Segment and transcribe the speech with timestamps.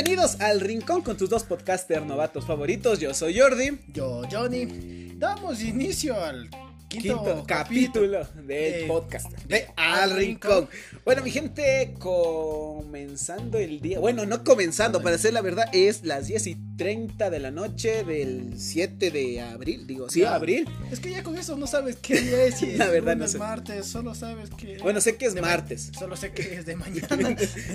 [0.00, 3.00] Bienvenidos al Rincón con tus dos podcasters novatos favoritos.
[3.00, 3.80] Yo soy Jordi.
[3.92, 5.12] Yo, Johnny.
[5.16, 6.48] Damos inicio al
[6.86, 10.68] quinto, Quinto capítulo del podcast de Al Rincón.
[11.04, 13.98] Bueno, mi gente, comenzando el día.
[13.98, 18.04] Bueno, no comenzando, para decir la verdad, es las 10 y 30 de la noche
[18.04, 19.84] del 7 de abril.
[19.88, 20.36] Digo, sí, Ya.
[20.36, 20.68] abril.
[20.92, 22.58] Es que ya con eso no sabes qué día es.
[22.58, 23.38] Si La es verdad no sé.
[23.38, 24.78] martes, solo sabes que.
[24.78, 25.90] Bueno, sé que es de ma- martes.
[25.98, 27.16] Solo sé que es de mañana.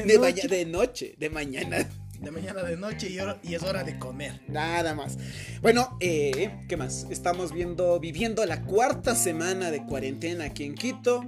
[0.06, 1.90] De, noche, de noche, de mañana.
[2.24, 4.42] De mañana de noche y, hora- y es hora de comer.
[4.48, 5.18] Nada más.
[5.62, 7.06] Bueno, eh, ¿qué más?
[7.10, 11.26] Estamos viendo, viviendo la cuarta semana de cuarentena aquí en Quito.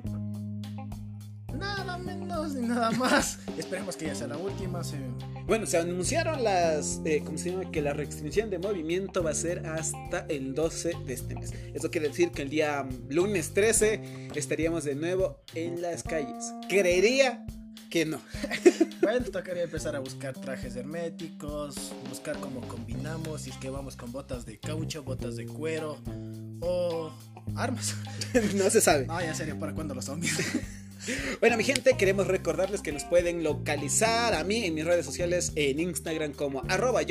[1.57, 3.39] Nada menos ni nada más.
[3.57, 4.83] Esperemos que ya sea la última.
[4.83, 4.97] se-
[5.47, 7.71] Bueno, se anunciaron las, eh, ¿cómo se llama?
[7.71, 11.53] Que la restricción de movimiento va a ser hasta el 12 de este mes.
[11.73, 16.53] Eso quiere decir que el día mm, lunes 13 estaríamos de nuevo en las calles.
[16.67, 17.45] Creería
[17.89, 18.21] que no.
[19.01, 24.11] Bueno, tocaría empezar a buscar trajes herméticos, buscar cómo combinamos, si es que vamos con
[24.11, 25.99] botas de caucho, botas de cuero
[26.59, 27.11] o
[27.55, 27.95] armas.
[28.55, 29.05] no se sabe.
[29.05, 30.35] No, ya serio, ¿para cuándo los zombies?
[31.39, 35.51] Bueno, mi gente, queremos recordarles que nos pueden localizar a mí en mis redes sociales
[35.55, 37.03] en Instagram como arroba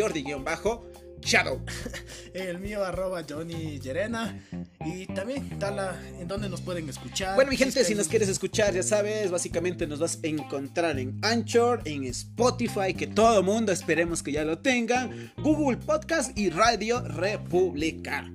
[1.25, 1.61] jordi-shadow.
[2.35, 4.39] El mío arroba Johnny Llerena.
[4.85, 7.35] Y también Tala, ¿en dónde nos pueden escuchar?
[7.35, 11.19] Bueno, mi gente, si nos quieres escuchar, ya sabes, básicamente nos vas a encontrar en
[11.23, 17.01] Anchor, en Spotify, que todo mundo esperemos que ya lo tengan, Google Podcast y Radio
[17.01, 18.31] República.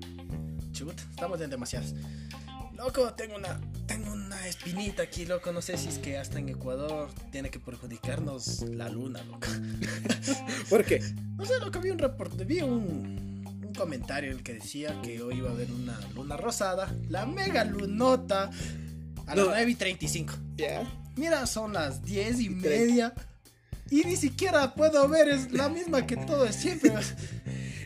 [0.72, 1.94] Chut, estamos en demasiadas.
[2.76, 5.52] Loco, tengo una, tengo una espinita aquí, loco.
[5.52, 9.48] No sé si es que hasta en Ecuador tiene que perjudicarnos la luna, loco.
[10.70, 11.04] ¿Por qué?
[11.40, 15.22] No sé, loco, vi un reporte, vi un, un comentario en el que decía que
[15.22, 18.50] hoy iba a haber una luna rosada, la mega lunota,
[19.26, 19.52] a las No.
[19.52, 20.34] 9 y 35.
[20.58, 20.84] Ya.
[21.16, 23.14] Mira, son las 10 y media.
[23.90, 26.92] Y ni siquiera puedo ver, es la misma que todo es siempre.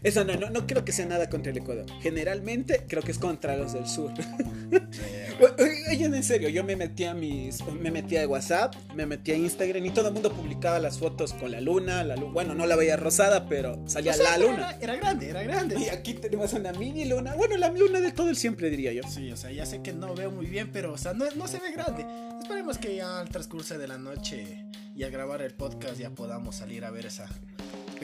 [0.03, 1.85] Eso no, no, no creo que sea nada contra el Ecuador.
[2.01, 4.11] Generalmente creo que es contra los del sur.
[5.89, 7.65] Oye, en serio, yo me metí a mis.
[7.67, 11.33] Me metí a WhatsApp, me metí a Instagram y todo el mundo publicaba las fotos
[11.33, 12.03] con la luna.
[12.03, 14.71] La bueno, no la veía rosada, pero salía O sea, la luna.
[14.71, 15.79] Era, era grande, era grande.
[15.79, 17.35] Y aquí tenemos una mini luna.
[17.35, 19.03] Bueno, la luna de todo el siempre, diría yo.
[19.07, 21.47] Sí, o sea, ya sé que no veo muy bien, pero, o sea, no, no
[21.47, 22.05] se ve grande.
[22.41, 24.65] Esperemos que ya al transcurso de la noche
[24.95, 27.27] y al grabar el podcast ya podamos salir a ver esa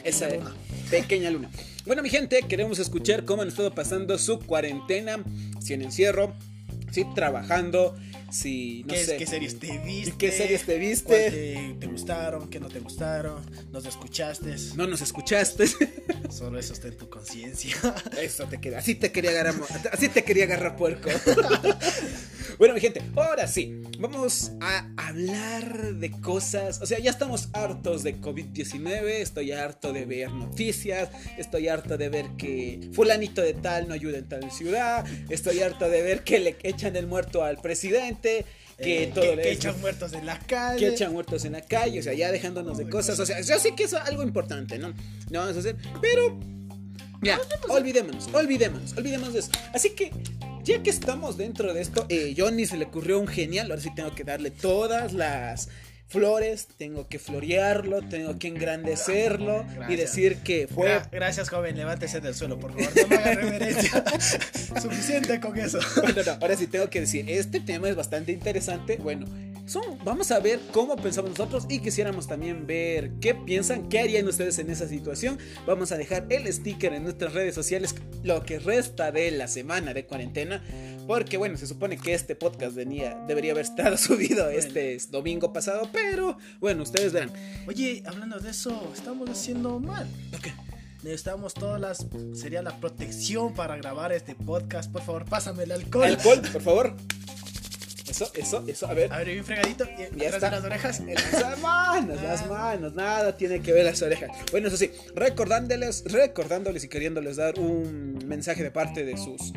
[0.02, 0.56] pequeña Esa luna.
[0.90, 1.50] pequeña luna.
[1.86, 5.24] Bueno, mi gente, queremos escuchar cómo han estado pasando su cuarentena.
[5.60, 6.34] Si en encierro,
[6.92, 7.96] si trabajando,
[8.32, 9.18] si no ¿Qué, sé.
[9.18, 10.18] ¿Qué series te viste?
[10.18, 11.06] ¿Qué series te viste?
[11.06, 12.50] ¿Cuál te, te gustaron?
[12.50, 13.44] ¿Qué no te gustaron?
[13.72, 14.56] ¿Nos escuchaste?
[14.76, 15.66] No nos escuchaste.
[16.30, 17.76] Solo eso está en tu conciencia.
[18.22, 18.80] Eso te queda.
[18.80, 19.56] Así te quería agarrar.
[19.92, 21.10] Así te quería agarrar puerco.
[22.60, 23.82] bueno, mi gente, ahora sí.
[23.98, 26.82] Vamos a hablar de cosas.
[26.82, 29.04] O sea, ya estamos hartos de COVID-19.
[29.06, 31.10] Estoy harto de ver noticias.
[31.38, 35.06] Estoy harto de ver que fulanito de tal no ayuda en tal ciudad.
[35.30, 38.19] Estoy harto de ver que le echan el muerto al presidente.
[38.22, 40.80] Que Eh, todo que, que es- echan muertos en la calle.
[40.80, 43.59] que echan muertos en la calle, o sea, ya dejándonos de cosas, o sea, yo
[43.59, 44.94] sé que eso es algo importante, ¿no?
[45.30, 46.40] No vamos a hacer, pero
[47.22, 47.38] ya,
[47.68, 49.52] olvidémonos, olvidémonos, olvidémonos de eso.
[49.74, 50.12] Así que,
[50.63, 53.90] ya que estamos dentro de esto, eh, Johnny se le ocurrió un genial, ahora sí
[53.94, 55.68] tengo que darle todas las
[56.09, 60.90] flores, tengo que florearlo, tengo que engrandecerlo y decir que fue...
[60.90, 61.78] Gra- Gracias, joven.
[61.78, 62.90] Levántese del suelo, por favor.
[62.96, 64.03] No me haga reverencia.
[64.81, 65.80] Suficiente con eso.
[66.02, 68.98] Bueno, no, ahora sí tengo que decir, este tema es bastante interesante.
[68.98, 69.28] Bueno,
[69.69, 74.28] son, vamos a ver cómo pensamos nosotros y quisiéramos también ver qué piensan, qué harían
[74.28, 75.38] ustedes en esa situación.
[75.68, 79.94] Vamos a dejar el sticker en nuestras redes sociales lo que resta de la semana
[79.94, 80.63] de cuarentena.
[81.07, 85.90] Porque bueno, se supone que este podcast venía, debería haber estado subido este domingo pasado,
[85.91, 87.31] pero bueno, ustedes verán.
[87.68, 90.07] Oye, hablando de eso, estamos haciendo mal.
[90.31, 90.53] ¿Por qué?
[91.03, 92.07] Necesitamos todas las.
[92.34, 94.91] Sería la protección para grabar este podcast.
[94.91, 96.06] Por favor, pásame el alcohol.
[96.06, 96.96] Alcohol, por favor.
[98.09, 99.12] Eso, eso, eso, a ver.
[99.13, 99.86] A ver, bien fregadito.
[99.86, 100.50] Y Ya está.
[100.50, 101.01] de las orejas.
[101.39, 104.30] Las manos, las manos, nada tiene que ver las orejas.
[104.51, 109.54] Bueno, eso sí, recordándoles, recordándoles y queriéndoles dar un mensaje de parte de sus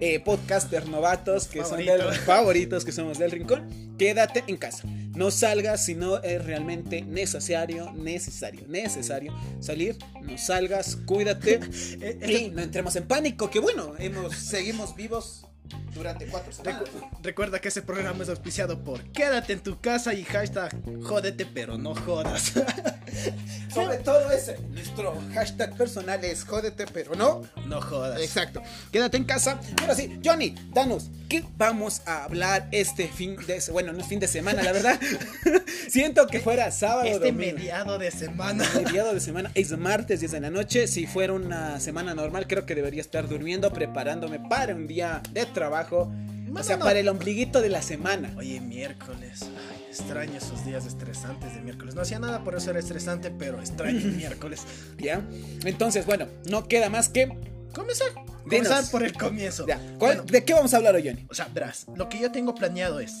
[0.00, 2.10] eh, podcasters novatos que son Favoritos.
[2.10, 3.94] del, favoritos que somos del rincón.
[3.98, 4.82] Quédate en casa.
[5.14, 9.96] No salgas si no es realmente necesario, necesario, necesario salir.
[10.22, 11.60] No salgas, cuídate
[12.02, 13.48] Eh, y no entremos en pánico.
[13.50, 15.46] Que bueno, hemos, seguimos vivos.
[15.94, 16.82] Durante cuatro semanas.
[16.82, 21.46] Recu- recuerda que ese programa es auspiciado por Quédate en tu casa y hashtag jódete
[21.46, 22.52] pero no jodas.
[23.72, 27.42] Sobre todo ese, nuestro hashtag personal es jódete, pero no.
[27.66, 28.20] no jodas.
[28.22, 28.62] Exacto.
[28.90, 29.60] Quédate en casa.
[29.80, 34.06] Ahora sí, Johnny, danos, ¿qué vamos a hablar este fin de se- bueno, no es
[34.06, 34.98] fin de semana, la verdad.
[35.88, 37.56] Siento que fuera sábado Este domingo.
[37.58, 38.64] mediado de semana.
[38.74, 40.86] mediado de semana es martes 10 de la noche.
[40.88, 45.44] Si fuera una semana normal, creo que debería estar durmiendo, preparándome para un día de
[45.60, 46.02] trabajo.
[46.02, 46.84] o Mano, sea, no.
[46.84, 48.32] para el ombliguito de la semana.
[48.36, 49.40] Oye, miércoles.
[49.42, 51.94] Ay, extraño esos días estresantes de miércoles.
[51.94, 54.62] No hacía nada por eso era estresante, pero extraño el miércoles.
[54.98, 55.22] ¿Ya?
[55.64, 57.26] Entonces, bueno, no queda más que.
[57.74, 58.08] Comenzar.
[58.48, 58.68] Dinos.
[58.68, 59.66] Comenzar por el comienzo.
[59.66, 59.78] Ya.
[59.98, 61.26] ¿Cuál- Bueno, ¿De qué vamos a hablar hoy, Johnny?
[61.28, 63.12] O sea, verás, lo que yo tengo planeado es.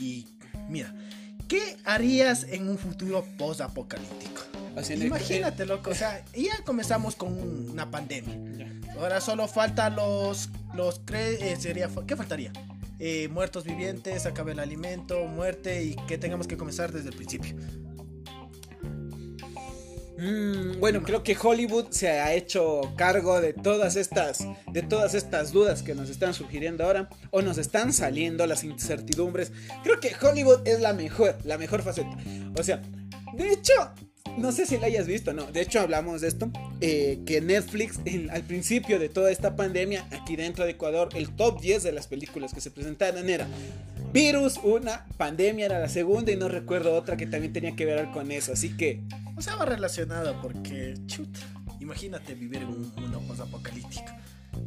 [0.00, 0.26] Y
[0.68, 0.94] mira,
[1.46, 4.40] ¿qué harías en un futuro post-apocalíptico?
[4.76, 5.90] Haciendo- Imagínate, loco.
[5.90, 8.38] O sea, ya comenzamos con un- una pandemia.
[8.98, 10.48] Ahora solo falta los.
[10.74, 12.52] los cre- eh, sería, ¿Qué faltaría?
[12.98, 17.54] Eh, muertos vivientes, acabe el alimento, muerte y que tengamos que comenzar desde el principio.
[20.18, 25.50] Mm, bueno, creo que Hollywood se ha hecho cargo de todas estas, de todas estas
[25.52, 29.52] dudas que nos están surgiendo ahora o nos están saliendo las incertidumbres.
[29.82, 32.16] Creo que Hollywood es la mejor, la mejor faceta.
[32.56, 32.82] O sea,
[33.34, 33.72] de hecho,
[34.38, 35.46] no sé si la hayas visto, no.
[35.52, 36.50] De hecho, hablamos de esto
[36.80, 41.30] eh, que Netflix en- al principio de toda esta pandemia aquí dentro de Ecuador, el
[41.30, 43.46] top 10 de las películas que se presentaron era
[44.12, 48.10] Virus, una pandemia era la segunda y no recuerdo otra que también tenía que ver
[48.10, 48.52] con eso.
[48.52, 49.02] Así que
[49.36, 51.40] O sea, va relacionado porque, chuta,
[51.80, 54.12] imagínate vivir en un mundo post-apocalíptico.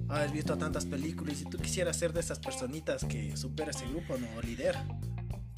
[0.10, 4.18] Has visto tantas películas y tú quisieras ser de esas personitas que supera ese grupo,
[4.18, 4.28] ¿no?
[4.38, 4.42] O.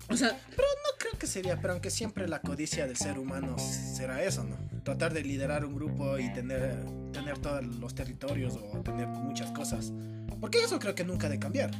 [0.09, 0.63] O sea, No
[0.99, 4.55] creo que sería, pero aunque siempre la codicia del ser humano será eso, ¿no?
[4.83, 6.75] Tratar de liderar un grupo y tener,
[7.11, 9.91] tener todos los territorios o tener muchas cosas.
[10.39, 11.71] Porque eso creo que nunca ha de cambiar.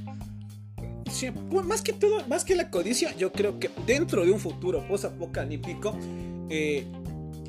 [1.12, 4.86] sí, más que todo, más que la codicia, yo creo que dentro de un futuro
[4.88, 5.98] post-apocalíptico,
[6.50, 6.86] eh,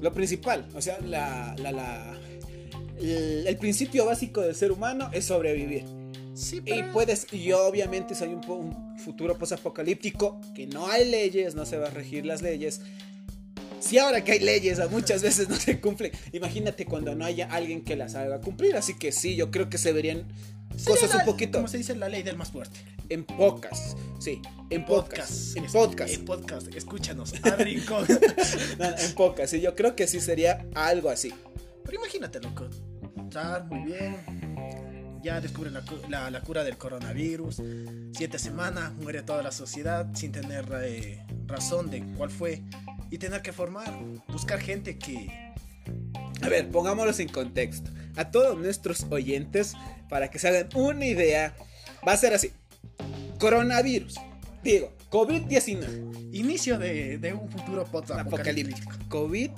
[0.00, 2.14] lo principal, o sea, la, la- la-
[3.00, 5.84] el principio básico del ser humano es sobrevivir.
[6.38, 11.55] Sí, Y puedes, y obviamente si hay un, un futuro post-apocalíptico, que no hay leyes,
[11.55, 12.81] no se va a regir las leyes.
[13.81, 17.82] Si ahora que hay leyes, muchas veces no se cumplen, imagínate cuando no haya alguien
[17.82, 18.76] que las haga cumplir.
[18.76, 20.26] Así que sí, yo creo que se verían
[20.76, 22.79] Sería cosas la- un poquito Como se dice, la ley del más fuerte.
[23.08, 23.96] en pocas.
[24.20, 25.55] Sí, en pocas.
[25.56, 26.14] En podcast.
[26.14, 26.75] En podcast.
[26.75, 27.32] Escúchanos.
[28.79, 29.50] No, en pocas.
[29.50, 31.32] Sí, yo creo que sí sería algo así.
[31.84, 32.69] Pero imagínate, loco.
[33.29, 34.17] Estar muy bien.
[35.23, 37.62] Ya descubren la, la- la cura del coronavirus.
[38.15, 42.62] Siete semanas, muere toda la sociedad sin tener eh, razón de cuál fue.
[43.11, 43.93] Y tener que formar,
[44.29, 45.53] buscar gente que.
[46.43, 47.91] A ver, pongámoslos en contexto.
[48.17, 49.75] A todos nuestros oyentes,
[50.09, 51.55] para que se hagan una idea,
[52.06, 52.50] va a ser así.
[53.38, 54.15] Coronavirus.
[54.62, 56.29] Digo, COVID-19.
[56.35, 58.93] Inicio de, de un futuro Apocalíptico.
[59.09, 59.50] COVID.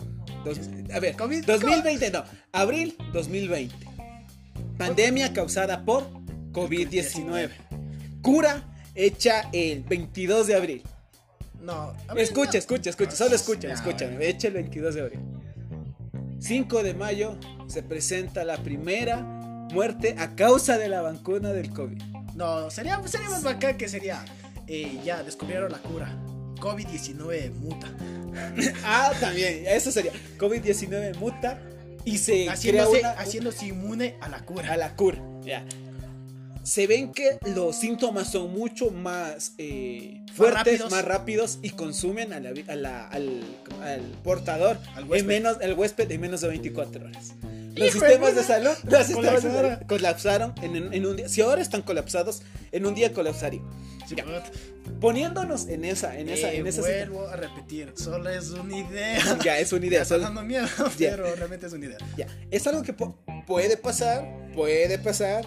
[0.44, 0.60] dos-
[0.94, 2.24] a ver, COVID- 2020, no.
[2.52, 3.74] Abril 2020.
[4.86, 6.08] Pandemia causada por
[6.52, 7.50] COVID-19.
[8.22, 8.62] Cura
[8.94, 10.82] hecha el 22 de abril.
[11.60, 12.58] No, Escucha, no.
[12.58, 14.12] escucha, escucha, solo escucha, Ya, escúchame.
[14.16, 14.24] bueno.
[14.24, 15.20] Echa el 22 de abril.
[16.38, 17.36] 5 de mayo
[17.66, 22.02] se presenta la primera muerte a causa de la vacuna del COVID.
[22.34, 24.24] No, sería, sería más bacán que sería.
[24.66, 26.16] eh, ya descubrieron la cura.
[26.58, 27.86] COVID-19 muta.
[28.84, 30.12] Ah, también, eso sería.
[30.38, 31.60] COVID-19 muta
[32.10, 34.72] y se Haciéndose, una, haciéndose inmune a la cura.
[34.72, 35.18] a la cura.
[35.42, 35.64] Ya.
[36.62, 40.90] Se ven que los síntomas son mucho más eh, fuertes, rápidos.
[40.90, 43.40] más rápidos y consumen a la vi- a la- al,
[43.82, 47.32] al portador Al en menos, el huésped en menos de 24 horas.
[47.80, 49.70] Los sistemas de salud, los sistemas de Colapsaron.
[49.74, 51.28] salud colapsaron en, en- un día.
[51.28, 53.64] Si ahora están colapsados, en un día colapsarían.
[54.14, 54.24] Ya.
[55.00, 59.38] Poniéndonos en esa, en esa, eh, en esa vuelvo a repetir, solo es una idea.
[59.44, 60.04] Ya, es una idea.
[60.04, 60.66] solo- dando miedo,
[60.98, 61.10] Ya.
[61.10, 61.98] pero realmente es una idea.
[62.16, 62.26] ya.
[62.50, 62.92] Es algo que
[63.46, 65.44] puede pasar, puede pasar,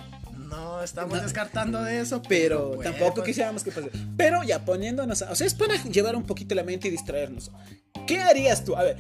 [0.49, 1.23] No estamos No.
[1.23, 3.89] descartando de eso, pero puede tampoco quisiéramos que pase.
[4.15, 7.49] Pero ya poniéndonos, a- o sea, es para llevar un poquito la mente y distraernos.
[8.05, 8.75] ¿Qué harías tú?
[8.75, 8.97] A ver,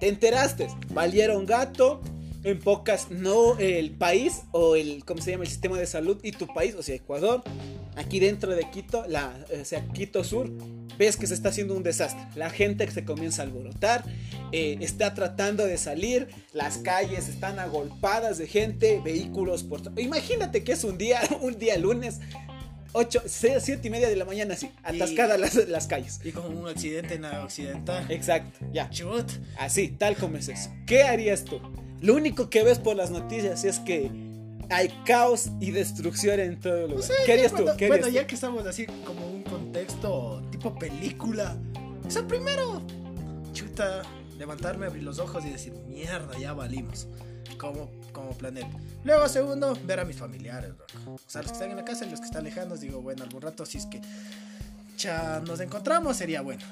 [0.00, 2.02] te enteraste, valieron gato,
[2.42, 5.44] en pocas, no el país o el, ¿cómo se llama?
[5.44, 7.42] El sistema de salud y tu país, o sea, Ecuador,
[7.96, 10.50] aquí dentro de Quito, la, o sea, Quito Sur,
[10.98, 12.22] ves que se está haciendo un desastre.
[12.34, 14.04] La gente se comienza a alborotar,
[14.52, 19.80] eh, está tratando de salir, las calles están agolpadas de gente, vehículos por...
[19.98, 22.20] Imagínate que es un día, un día lunes,
[22.92, 26.20] 8, 7 y media de la mañana, así, atascadas las, las calles.
[26.24, 28.04] Y con un accidente en la occidental.
[28.10, 28.90] Exacto, ya.
[28.90, 29.30] Chut.
[29.58, 30.70] Así, tal como es eso.
[30.86, 31.60] ¿Qué harías tú?
[32.00, 34.10] Lo único que ves por las noticias es que
[34.70, 36.96] hay caos y destrucción en todo lugar.
[36.96, 37.62] No sé, ¿Qué harías tú?
[37.62, 41.56] bueno, ¿Qué bueno, harías ya que estamos así como un contexto tipo película.
[42.06, 42.82] O sea, primero,
[43.52, 44.02] chuta,
[44.38, 47.08] levantarme, abrir los ojos y decir, mierda, ya valimos.
[47.58, 48.70] Como, como planeta.
[49.04, 51.14] Luego, segundo, ver a mis familiares, loco.
[51.14, 53.22] O sea, los que están en la casa y los que están lejanos, digo, bueno,
[53.22, 54.00] algún rato si es que
[54.96, 56.62] cha, nos encontramos sería bueno.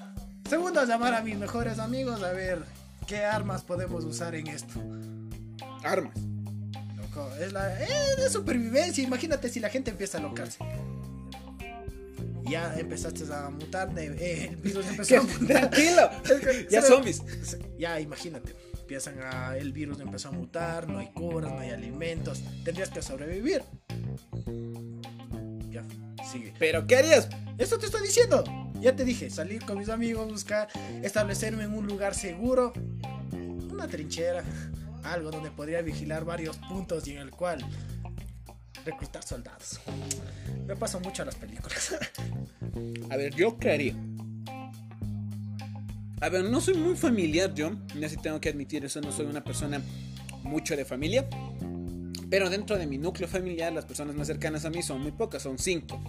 [0.48, 2.62] Segundo, llamar a mis mejores amigos a ver
[3.06, 4.80] qué armas podemos usar en esto.
[5.84, 6.16] Armas.
[6.96, 9.02] Loco, es la es supervivencia.
[9.02, 10.58] Imagínate si la gente empieza a locarse.
[12.48, 15.70] Ya empezaste a mutar, de, eh, el virus empezó a mutar.
[15.70, 16.10] Tranquilo.
[16.70, 17.22] Ya zombies.
[17.78, 22.42] Ya imagínate, empiezan a, el virus empezó a mutar, no hay curas, no hay alimentos,
[22.64, 23.62] tendrías que sobrevivir.
[25.70, 25.84] Ya,
[26.30, 26.54] sigue.
[26.58, 27.28] Pero ¿qué harías?
[27.58, 28.44] Esto te estoy diciendo.
[28.80, 30.68] Ya te dije, salir con mis amigos, buscar,
[31.02, 32.72] establecerme en un lugar seguro,
[33.70, 34.44] una trinchera,
[35.04, 37.64] algo donde podría vigilar varios puntos y en el cual
[38.84, 39.80] reclutar soldados.
[40.66, 41.96] Me paso mucho a las películas.
[43.10, 43.94] A ver, ¿yo qué haría?
[46.20, 49.26] A ver, no soy muy familiar yo, ya sí tengo que admitir eso, no soy
[49.26, 49.80] una persona
[50.42, 51.28] mucho de familia.
[52.30, 55.42] Pero dentro de mi núcleo familiar, las personas más cercanas a mí son muy pocas,
[55.42, 56.02] son cinco.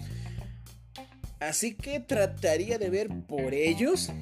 [1.40, 4.12] Así que trataría de ver por ellos,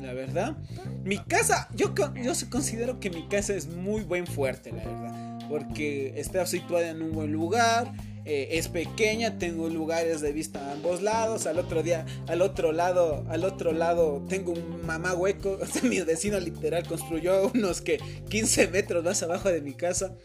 [0.00, 0.56] la verdad.
[1.04, 5.38] Mi casa, yo, yo considero que mi casa es muy buen fuerte, la verdad.
[5.48, 7.92] Porque está situada en un buen lugar,
[8.24, 11.46] eh, es pequeña, tengo lugares de vista a ambos lados.
[11.46, 15.58] Al otro día, al otro lado, al otro lado tengo un mamá hueco.
[15.82, 17.98] Mi vecino literal construyó unos que
[18.28, 20.16] 15 metros más abajo de mi casa.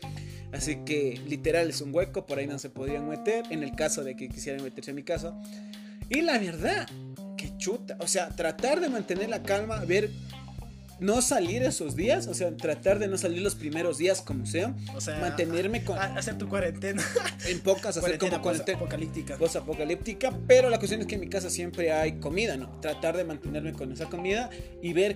[0.53, 4.05] Así que literal es un hueco, por ahí no se podrían meter en el caso
[4.05, 5.37] de que quisieran meterse a mi casa.
[6.09, 6.87] Y la verdad,
[7.37, 7.97] que chuta.
[7.99, 10.09] O sea, tratar de mantener la calma, ver,
[10.99, 14.75] no salir esos días, o sea, tratar de no salir los primeros días como sea.
[14.95, 17.03] O sea, mantenerme con, hacer tu cuarentena.
[17.47, 19.37] en pocas, hacer como cuarentena apocalíptica.
[19.37, 22.79] post apocalíptica, pero la cuestión es que en mi casa siempre hay comida, ¿no?
[22.79, 24.49] Tratar de mantenerme con esa comida
[24.81, 25.15] y ver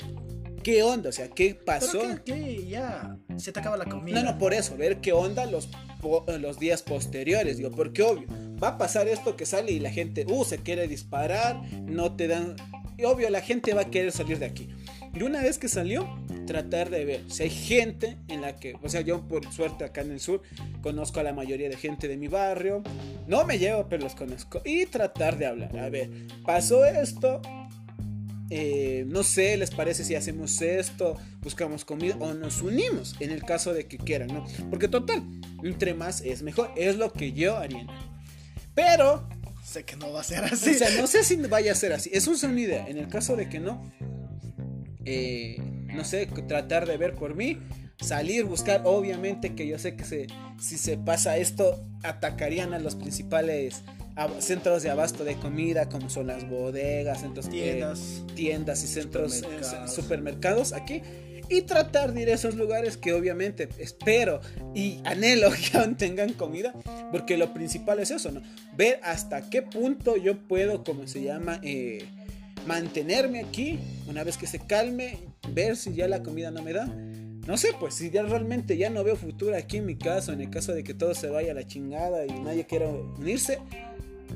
[0.61, 1.99] qué onda, o sea, qué pasó.
[1.99, 4.21] Pero que, que ya se te acaba la comida.
[4.21, 5.69] No, no, por eso, ver qué onda los,
[6.39, 8.27] los días posteriores, digo, porque obvio,
[8.61, 12.27] va a pasar esto que sale y la gente, uh, se quiere disparar, no te
[12.27, 12.55] dan,
[12.97, 14.69] y obvio, la gente va a querer salir de aquí.
[15.13, 16.07] Y una vez que salió,
[16.47, 20.01] tratar de ver si hay gente en la que, o sea, yo por suerte acá
[20.01, 20.41] en el sur
[20.81, 22.81] conozco a la mayoría de gente de mi barrio,
[23.27, 26.09] no me llevo, pero los conozco, y tratar de hablar, a ver,
[26.45, 27.41] pasó esto,
[28.53, 33.43] eh, no sé, les parece si hacemos esto, buscamos comida o nos unimos en el
[33.43, 34.45] caso de que quieran, ¿no?
[34.69, 35.23] Porque total,
[35.63, 37.87] entre más es mejor, es lo que yo haría.
[38.75, 39.25] Pero,
[39.63, 40.73] Sé que no va a ser o así.
[40.73, 42.85] sea, no sé si vaya a ser así, es una idea.
[42.89, 43.89] En el caso de que no,
[45.05, 45.55] eh,
[45.87, 47.57] no sé, tratar de ver por mí,
[48.01, 50.27] salir, buscar, obviamente que yo sé que
[50.59, 53.83] si se pasa esto, atacarían a los principales
[54.39, 58.23] centros de abasto de comida, como son las bodegas, centros eh, Tiendas.
[58.35, 59.93] tiendas y centros eh, Supermercados.
[59.95, 61.01] supermercados aquí
[61.49, 64.39] y tratar de ir a esos lugares que obviamente espero
[64.73, 66.73] y anhelo que aún tengan comida
[67.11, 68.41] porque lo principal es eso, ¿no?
[68.77, 72.05] Ver hasta qué punto yo puedo, como se llama, eh,
[72.67, 75.17] mantenerme aquí una vez que se calme,
[75.49, 76.87] ver si ya la comida no me da.
[77.47, 80.41] No sé, pues si ya realmente ya no veo futuro aquí en mi caso, en
[80.41, 83.59] el caso de que todo se vaya a la chingada y nadie quiera unirse,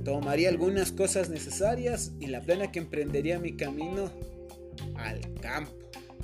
[0.03, 4.09] tomaría algunas cosas necesarias y la plena que emprendería mi camino
[4.97, 5.71] al campo.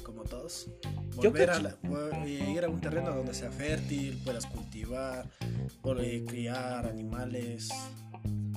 [0.04, 0.70] Como todos.
[1.22, 1.78] Yo Volver a cacho.
[1.84, 5.30] la- ir a un terreno donde sea fértil, puedas cultivar,
[5.82, 7.70] por- eh, criar animales.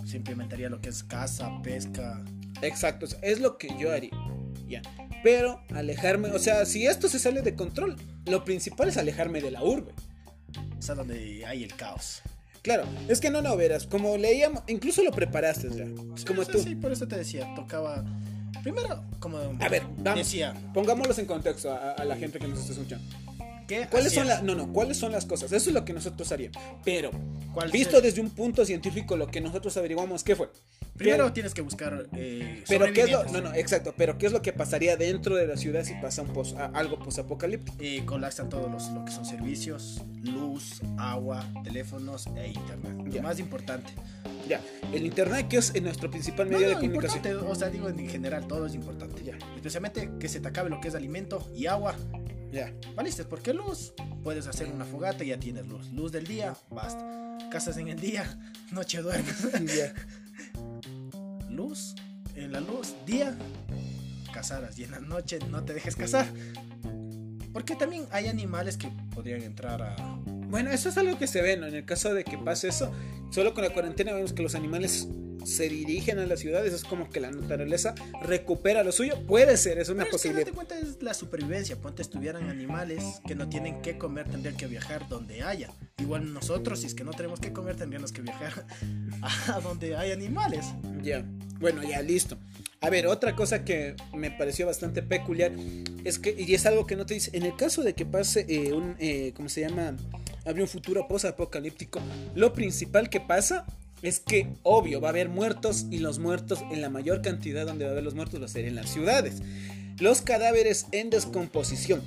[0.07, 2.25] Se implementaría lo que es caza, pesca.
[2.63, 4.11] Exacto, es lo que yo haría.
[4.67, 4.83] Ya.
[5.25, 9.51] Pero alejarme, o sea, si esto se sale de control, lo principal es alejarme de
[9.51, 9.93] la urbe.
[10.79, 12.21] Sea, donde hay el caos.
[12.63, 16.59] Claro, es que no, no, verás, como leíamos, incluso lo preparaste ya, Sí, como tú.
[16.61, 18.05] Sí, por eso te decía, tocaba.
[18.63, 20.21] Primero, como A ver, vamos.
[20.21, 23.05] decía, Pongámoslos en contexto a, a la gente que nos está escuchando.
[23.67, 25.53] ¿Qué ¿Cuáles son las, no, no, cuáles son las cosas?
[25.53, 26.59] Eso es lo que nosotros haríamos.
[26.85, 27.11] Pero,
[27.53, 30.51] ¿Cuál visto desde un punto científico, lo que nosotros averiguamos, ¿qué fue?
[30.97, 32.07] Primero ¿Qué- tienes que buscar.
[32.17, 35.35] Eh, pero qué es lo, no, no, exacto, pero qué es lo que pasaría dentro
[35.35, 37.77] de la ciudad si pasa un pos- a- algo posapocalíptico.
[37.81, 42.95] Eh, colapsan todos los lo que son servicios, luz, agua, teléfonos e internet.
[43.09, 43.23] Ya.
[43.23, 43.93] Lo más importante.
[44.49, 44.61] Ya,
[44.93, 47.17] el internet que es nuestro principal No, medio de no, comunicación.
[47.25, 49.25] importante, o sea, digo en general todo es importante.
[49.25, 49.37] Ya.
[49.57, 51.97] Especialmente que se te acabe lo que es alimento y agua.
[52.55, 52.73] Ya.
[52.95, 53.93] Valiste, porque luz,
[54.23, 55.91] puedes hacer una fogata y ya tienes luz.
[55.91, 57.37] Luz del día, basta.
[57.51, 58.39] Casas en el día,
[58.71, 59.43] noche duermes.
[59.75, 59.93] Ya.
[61.51, 61.97] luz,
[62.37, 63.37] en la luz, día,
[64.33, 64.79] cazaras.
[64.79, 66.29] Y en la noche no te dejes cazar.
[67.55, 69.95] Porque también hay animales que podrían entrar a...
[70.27, 71.67] Bueno, eso es algo que se ve, ¿no?
[71.69, 72.93] En el caso de que pase eso,
[73.31, 75.09] solo con la cuarentena vemos que los animales
[75.45, 79.25] se dirigen a las ciudades, es como que la naturaleza recupera lo suyo.
[79.27, 80.53] Puede ser, es una Pero es que posibilidad.
[80.55, 81.77] cuenta es la supervivencia.
[81.77, 85.71] Ponte estuvieran animales que no tienen que comer, tendrían que viajar donde haya.
[85.99, 88.67] Igual nosotros, si es que no tenemos que comer, tendríamos que viajar
[89.49, 90.67] a donde hay animales.
[91.03, 91.25] Ya,
[91.61, 92.37] bueno, ya listo.
[92.85, 95.53] A ver, otra cosa que me pareció bastante peculiar
[96.05, 98.45] es que, y es algo que no te dice, en el caso de que pase
[98.47, 99.97] eh, un, eh, ¿cómo se llama?
[100.45, 102.01] Habría un futuro post-apocalíptico,
[102.35, 103.65] lo principal que pasa
[104.03, 107.87] es que, obvio, va a haber muertos y los muertos, en la mayor cantidad donde
[107.87, 109.41] va a haber los muertos, va a ser en las ciudades.
[109.99, 112.03] Los cadáveres en descomposición.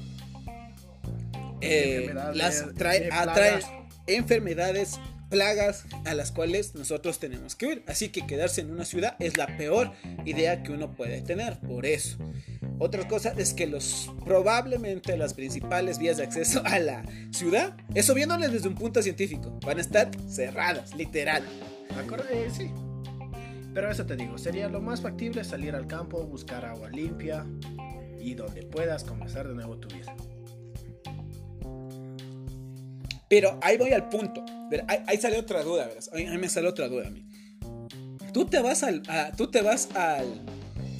[1.61, 3.61] eh, las trae, atraen
[4.05, 7.83] enfermedades, plagas a las cuales nosotros tenemos que huir.
[7.87, 9.91] Así que quedarse en una ciudad es la peor
[10.25, 11.59] idea que uno puede tener.
[11.59, 12.17] Por eso.
[12.79, 18.13] Otra cosa es que los probablemente las principales vías de acceso a la ciudad, eso
[18.13, 21.43] viéndoles desde un punto científico, van a estar cerradas, literal.
[22.31, 22.71] Eh, sí.
[23.73, 27.45] Pero eso te digo, sería lo más factible salir al campo, buscar agua limpia
[28.19, 30.15] y donde puedas comenzar de nuevo tu vida.
[33.29, 34.45] Pero ahí voy al punto.
[34.69, 36.09] Ver, Ahí, ahí sale otra duda, verás.
[36.13, 37.25] Ahí, ahí me sale otra duda a mí.
[38.33, 40.41] Tú te vas al, a- tú te vas al,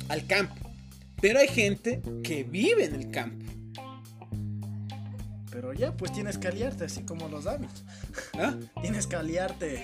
[0.09, 0.55] al campo,
[1.21, 3.45] pero hay gente que vive en el campo.
[5.51, 7.69] Pero ya, pues tienes que aliarte, así como los Amish.
[8.35, 8.55] ¿ah?
[8.81, 9.83] Tienes que aliarte.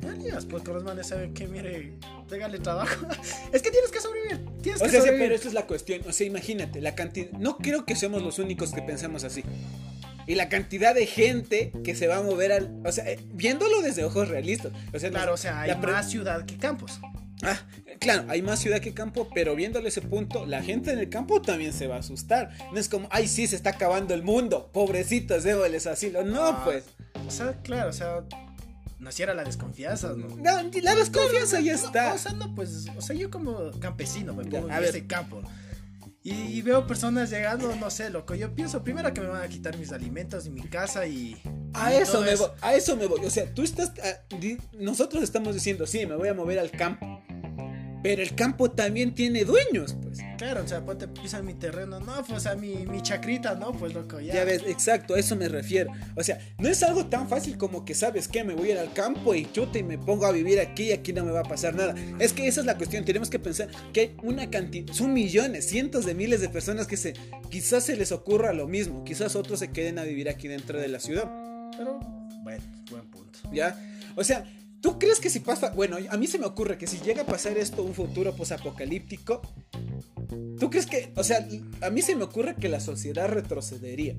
[0.00, 1.94] Te alías, pues con los manes saben que, mire,
[2.28, 3.06] pégale trabajo.
[3.52, 4.44] es que tienes que sobrevivir.
[4.62, 5.26] Tienes O que sea, sobrevivir.
[5.28, 6.02] pero esa es la cuestión.
[6.06, 7.30] O sea, imagínate, la cantidad.
[7.32, 9.42] No creo que seamos los únicos que pensamos así.
[10.28, 12.80] Y la cantidad de gente que se va a mover al.
[12.84, 14.70] O sea, eh, viéndolo desde ojos realistas.
[14.92, 17.00] O sea, Claro, o sea, hay más ciudad que campos.
[17.42, 17.56] Ah,
[18.00, 21.40] claro, hay más ciudad que campo, pero viéndole ese punto, la gente en el campo
[21.40, 22.50] también se va a asustar.
[22.72, 26.24] No es como, ay, sí, se está acabando el mundo, pobrecitos, déboles asilo.
[26.24, 26.84] No, Ah, pues.
[27.26, 28.24] O sea, claro, o sea,
[28.98, 30.26] naciera la desconfianza, ¿no?
[30.36, 32.12] No, la desconfianza ya No, está.
[32.14, 35.06] o sea, no, pues, o sea, yo como campesino me Ya, pongo a en ese
[35.06, 35.40] campo.
[36.28, 38.34] Y, y veo personas llegando, no sé, loco.
[38.34, 41.40] Yo pienso primero que me van a quitar mis alimentos y mi casa y.
[41.74, 43.24] A y eso me voy, a eso me voy.
[43.24, 46.70] O sea, tú estás, ah, di- nosotros estamos diciendo, sí, me voy a mover al
[46.70, 47.22] campo.
[48.02, 50.18] Pero el campo también tiene dueños, pues.
[50.36, 51.98] Claro, o sea, ponte pisan mi terreno.
[51.98, 54.34] No, pues, o sea, mi, mi chacrita, no, pues, loco, ya.
[54.34, 55.90] Ya ves, exacto, a eso me refiero.
[56.14, 58.78] O sea, no es algo tan fácil como que sabes que me voy a ir
[58.78, 61.40] al campo y chute y me pongo a vivir aquí y aquí no me va
[61.40, 61.94] a pasar nada.
[62.18, 65.66] Es que esa es la cuestión, tenemos que pensar que hay una cantidad, son millones,
[65.66, 67.14] cientos de miles de personas que se,
[67.50, 70.88] quizás se les ocurra lo mismo, quizás otros se queden a vivir aquí dentro de
[70.88, 71.30] la ciudad,
[71.76, 71.98] Pero,
[72.42, 73.38] bueno, buen punto.
[73.52, 73.78] ¿ya?
[74.16, 74.44] O sea,
[74.80, 77.26] ¿tú crees que si pasa, bueno, a mí se me ocurre que si llega a
[77.26, 79.42] pasar esto, un futuro posapocalíptico,
[80.58, 81.46] ¿Tú crees que, o sea,
[81.82, 84.16] a mí se me ocurre que la sociedad retrocedería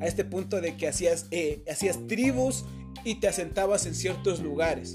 [0.00, 2.64] a este punto de que hacías, eh, hacías tribus
[3.04, 4.94] y te asentabas en ciertos lugares?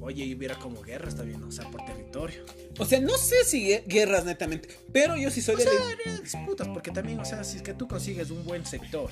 [0.00, 2.44] Oye, y hubiera como guerras también, o sea, por territorio.
[2.78, 6.20] O sea, no sé si gue- guerras netamente, pero yo sí soy O de sea,
[6.22, 9.10] disputas, porque también, o sea, si es que tú consigues un buen sector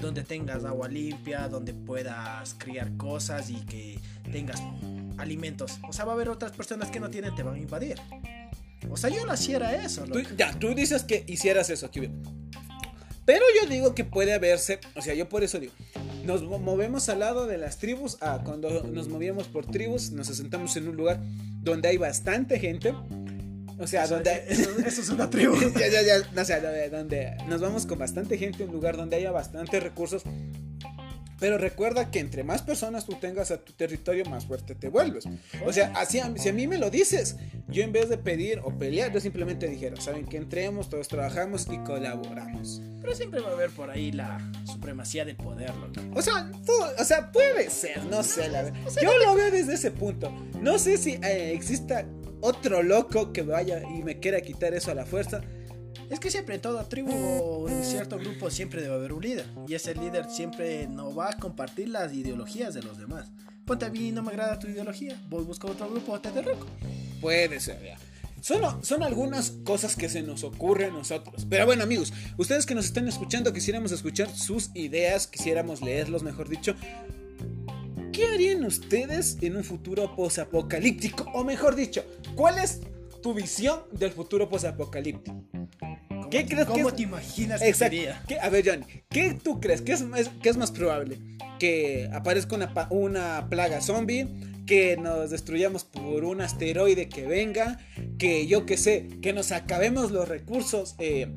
[0.00, 3.98] donde tengas agua limpia, donde puedas criar cosas y que
[4.30, 4.60] tengas
[5.18, 7.96] alimentos, o sea, va a haber otras personas que no tienen, te van a invadir.
[8.90, 12.10] O sea, yo no hiciera eso, Tú- ya, tú dices que hicieras eso, Kiwi.
[13.24, 15.72] Pero yo digo que puede haberse, o sea, yo por eso digo,
[16.26, 20.28] nos mo- movemos al lado de las tribus, a cuando nos movíamos por tribus, nos
[20.28, 21.20] asentamos en un lugar
[21.62, 22.92] donde hay bastante gente,
[23.78, 24.44] o sea, donde...
[24.48, 25.54] eso, eso es una tribu.
[25.78, 28.96] ya, ya, ya, no, o sea, donde, donde nos vamos con bastante gente, un lugar
[28.96, 30.22] donde haya bastantes recursos.
[31.40, 35.24] Pero recuerda que entre más personas tú tengas a tu territorio, más fuerte te vuelves.
[35.66, 37.36] O sea, así, a- si a mí me lo dices,
[37.68, 41.66] yo en vez de pedir o pelear, yo simplemente dijera, saben que entremos, todos trabajamos
[41.70, 42.80] y colaboramos.
[43.02, 46.00] Pero siempre va a haber por ahí la supremacía del poder, loco.
[46.14, 48.78] O sea, tú- o sea, puede ser, no sé, la verdad.
[49.02, 50.30] Yo lo veo desde ese punto.
[50.62, 52.06] No sé si eh, exista
[52.44, 55.40] otro loco que vaya y me quiera quitar eso a la fuerza.
[56.10, 59.46] Es que siempre en toda tribu o en cierto grupo siempre debe haber un líder.
[59.66, 63.30] Y ese líder siempre no va a compartir las ideologías de los demás.
[63.64, 65.18] Ponte a mí, no me agrada tu ideología.
[65.30, 66.66] Voy busco otro grupo o te derroco.
[67.22, 67.96] Puede ser, ya.
[68.42, 71.46] Son, son algunas cosas que se nos ocurren a nosotros.
[71.48, 76.50] Pero bueno, amigos, ustedes que nos están escuchando, quisiéramos escuchar sus ideas, quisiéramos leerlos, mejor
[76.50, 76.74] dicho.
[78.14, 81.24] ¿Qué harían ustedes en un futuro posapocalíptico?
[81.34, 82.04] O mejor dicho,
[82.36, 82.80] ¿cuál es
[83.22, 85.42] tu visión del futuro posapocalíptico?
[86.08, 86.94] ¿Cómo, ¿Qué crees que ¿Cómo es?
[86.96, 87.96] te imaginas que Exacto.
[87.96, 88.22] sería?
[88.28, 89.82] ¿Qué- a ver, Johnny, ¿qué tú crees?
[89.82, 91.18] ¿Qué es, más- qué es más probable?
[91.58, 94.28] ¿Que aparezca una, pa- una plaga zombie?
[94.66, 97.78] ¿Que nos destruyamos por un asteroide que venga?
[98.18, 99.08] ¿Que yo qué sé?
[99.22, 100.94] ¿Que nos acabemos los recursos?
[100.98, 101.34] eh,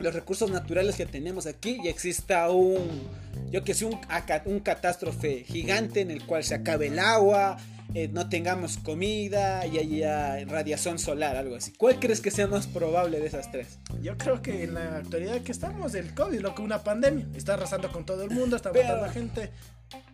[0.00, 3.08] los recursos naturales que tenemos aquí y exista un
[3.50, 3.98] yo que sé, un,
[4.46, 7.56] un catástrofe gigante en el cual se acabe el agua,
[7.94, 11.72] eh, no tengamos comida y haya radiación solar, algo así.
[11.72, 13.78] ¿Cuál crees que sea más probable de esas tres?
[14.00, 17.54] Yo creo que en la actualidad que estamos, el COVID, lo que una pandemia, está
[17.54, 19.50] arrasando con todo el mundo, está Pero- matando a gente.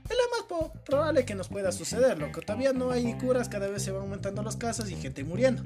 [0.09, 2.40] Es lo más probable que nos pueda suceder, loco.
[2.40, 5.62] Todavía no hay curas, cada vez se van aumentando los casos y gente muriendo.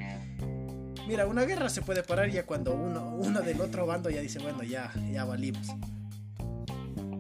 [1.11, 4.39] Mira, una guerra se puede parar ya cuando uno, uno del otro bando ya dice,
[4.39, 5.67] bueno, ya, ya valimos.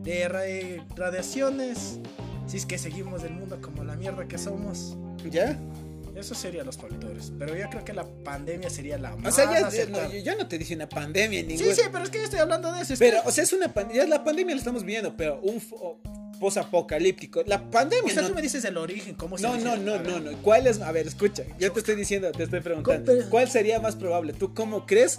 [0.04, 1.98] De eh, radiaciones,
[2.46, 4.96] si es que seguimos el mundo como la mierda que somos,
[5.28, 5.58] ¿Ya?
[6.20, 7.32] Esos serían los factores.
[7.38, 10.46] Pero yo creo que la pandemia sería la O más sea, ya, no, yo, no
[10.46, 11.74] te dije una pandemia, Sí, ninguna.
[11.74, 12.92] sí, pero es que yo estoy hablando de eso.
[12.94, 15.60] es Pero, que- o sea, es una pandemia, la pandemia la estamos viendo, pero un
[16.40, 17.42] posapocalíptico.
[17.46, 19.98] La pandemia O sea, no, tú me dices el origen, cómo se no, no, no,
[20.02, 20.36] no, no.
[20.42, 20.80] ¿Cuál es?
[20.80, 23.12] A ver, escucha, yo te estoy diciendo, te estoy preguntando.
[23.28, 24.32] ¿Cuál sería más probable?
[24.32, 25.18] ¿Tú cómo crees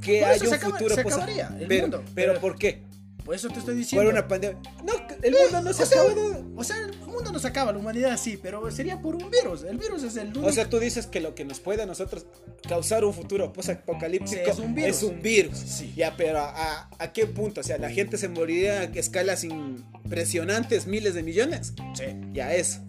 [0.00, 2.02] que eso un acaba- futuro se acabaría el pero, mundo.
[2.14, 2.82] pero Pero- ¿por qué?
[3.24, 4.10] Por eso te estoy Por diciendo.
[4.10, 4.58] una pandemia.
[4.84, 6.38] No, el mundo no se o sea, acaba.
[6.56, 9.62] O sea, el mundo no se acaba, la humanidad sí, pero sería por un virus.
[9.64, 10.46] El virus es el único.
[10.46, 12.26] O sea, tú dices que lo que nos puede a nosotros
[12.68, 14.96] causar un futuro posapocalíptico Sí, es un virus.
[14.96, 15.58] es un virus.
[15.58, 15.92] Sí.
[15.96, 17.60] Ya, pero ¿a, a qué punto?
[17.60, 21.72] O sea, la gente se moriría a escalas impresionantes, miles de millones.
[21.94, 22.04] Sí.
[22.32, 22.80] Ya es.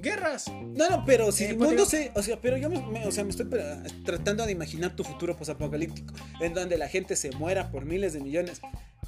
[0.00, 0.46] Guerras.
[0.74, 2.12] No, no, pero si Eh, el pues mundo digo- se.
[2.14, 3.46] O sea, pero yo me, me- o sea, me estoy
[4.04, 8.20] tratando de imaginar tu futuro posapocalíptico, en donde la gente se muera por miles de
[8.20, 8.60] millones.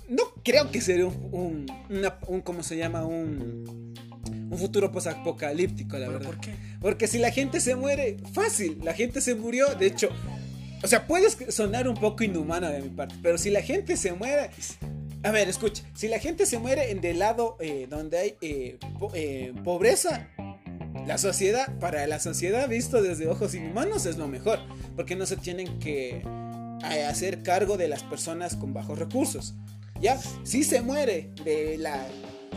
[0.08, 1.28] No creo que sería un.
[1.32, 3.04] un, una- un- ¿Cómo se llama?
[3.04, 3.92] Un.
[4.50, 6.26] Un futuro posapocalíptico, la ¿Pero verdad.
[6.30, 6.54] por qué?
[6.80, 9.66] Porque si la gente se muere, fácil, la gente se murió.
[9.76, 10.10] De hecho,
[10.82, 14.12] o sea, puedes sonar un poco inhumana de mi parte, pero si la gente se
[14.12, 14.50] muere.
[15.24, 18.78] A ver, escucha, si la gente se muere en del lado eh, donde hay eh,
[18.98, 20.28] po- eh, pobreza,
[21.06, 24.60] la sociedad, para la sociedad visto desde ojos inhumanos es lo mejor,
[24.96, 26.22] porque no se tienen que
[26.90, 29.54] eh, hacer cargo de las personas con bajos recursos.
[30.00, 32.06] Ya, si se muere de la,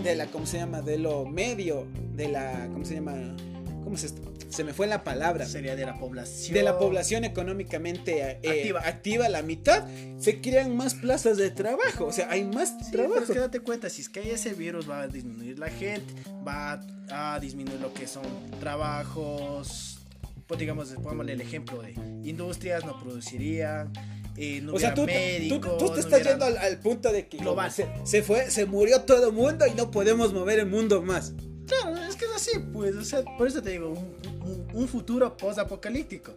[0.04, 0.82] de la, ¿cómo se llama?
[0.82, 3.36] De lo medio, de la, ¿cómo se llama?
[3.84, 4.35] ¿Cómo es esto?
[4.50, 5.46] Se me fue la palabra.
[5.46, 6.54] Sería de la población.
[6.54, 8.82] De la población económicamente eh, Activa.
[8.86, 9.86] activa, la mitad,
[10.20, 12.06] se crean más plazas de trabajo.
[12.06, 13.24] O sea, hay más Sí, pero trabajo.
[13.24, 16.14] es que date cuenta, si es que hay ese virus va a disminuir la gente,
[16.48, 16.80] va
[17.10, 18.24] a disminuir lo que son
[18.60, 20.00] trabajos,
[20.48, 23.92] pues digamos, pongámosle el ejemplo de industrias, no producirían,
[24.38, 26.58] eh, no O sea, tú, tú- médicos, tú- tú te no estás hubiera- yendo al,
[26.58, 27.72] al punto de que Global.
[27.72, 31.34] se, se fue, se murió todo el mundo y no podemos mover el mundo más.
[31.68, 34.88] Claro, es que es así, pues, o sea, por eso te digo, un, un- un
[34.88, 36.34] futuro post-apocalíptico.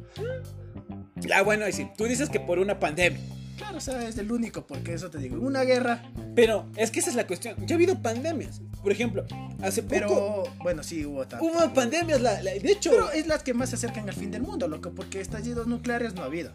[1.35, 3.21] Ah, bueno, ahí sí, tú dices que por una pandemia.
[3.57, 7.01] Claro, o sea, es el único, porque eso te digo, una guerra, Pero es que
[7.01, 7.57] esa es la cuestión.
[7.67, 8.61] Ya ha habido pandemias.
[8.81, 9.27] Por ejemplo,
[9.61, 11.45] hace poco pero bueno, sí hubo tanto.
[11.45, 12.21] hubo pandemias.
[12.21, 14.69] La, la- de hecho, Pero es las que más se acercan al fin del mundo,
[14.69, 16.53] loco, porque estallidos nucleares no ha habido.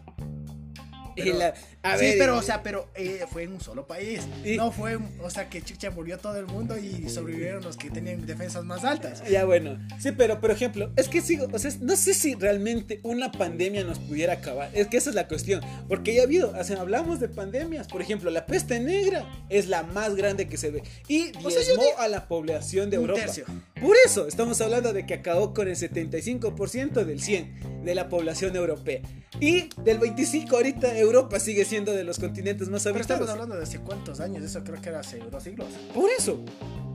[1.22, 4.20] Pero- la- a sí, ver, pero, o sea, pero eh, fue en un solo país.
[4.44, 7.90] Y- No fue, o sea, que chucha murió todo el mundo y sobrevivieron los que
[7.90, 9.22] tenían defensas más altas.
[9.28, 13.00] Ya bueno, sí, pero por ejemplo, es que sigo, o sea, no sé si realmente
[13.02, 14.70] una pandemia nos pudiera acabar.
[14.72, 17.86] Es que esa es la cuestión, porque ya ha habido, o sea, hablamos de pandemias,
[17.88, 21.60] por ejemplo, la peste negra es la más grande que se ve y O sea,
[21.60, 23.20] diezmó digo- a la población de Un Europa.
[23.20, 23.44] tercio.
[23.80, 28.56] Por eso estamos hablando de que acabó con el 75% del 100 de la población
[28.56, 29.00] europea
[29.40, 33.30] y del 25 ahorita Europa sigue siendo de los continentes más Pero estamos habitados.
[33.30, 35.68] hablando de hace cuántos años, eso creo que era hace dos siglos.
[35.94, 36.44] Por eso.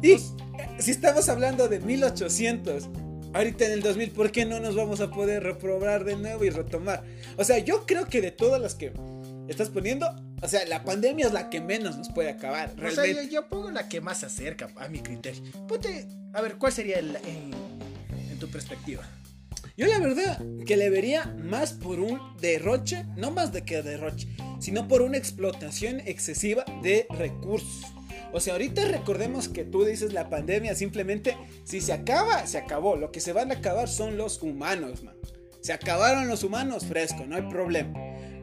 [0.01, 0.19] Y eh,
[0.79, 2.89] si estamos hablando de 1800,
[3.33, 6.49] ahorita en el 2000, ¿por qué no nos vamos a poder reprobar de nuevo y
[6.49, 7.03] retomar?
[7.37, 8.91] O sea, yo creo que de todas las que
[9.47, 10.07] estás poniendo,
[10.41, 13.25] o sea, la pandemia es la que menos nos puede acabar, O sea, realmente.
[13.27, 15.41] yo, yo pongo la que más se acerca a mi criterio.
[15.67, 17.51] Ponte, a ver, ¿cuál sería el, en,
[18.31, 19.03] en tu perspectiva?
[19.79, 24.27] Yo la verdad que le vería más por un derroche, no más de que derroche,
[24.59, 27.85] sino por una explotación excesiva de recursos.
[28.33, 32.97] O sea, ahorita recordemos que tú dices la pandemia simplemente, si se acaba, se acabó.
[32.97, 35.15] Lo que se van a acabar son los humanos, man.
[35.61, 37.93] Se acabaron los humanos, fresco, no hay problema.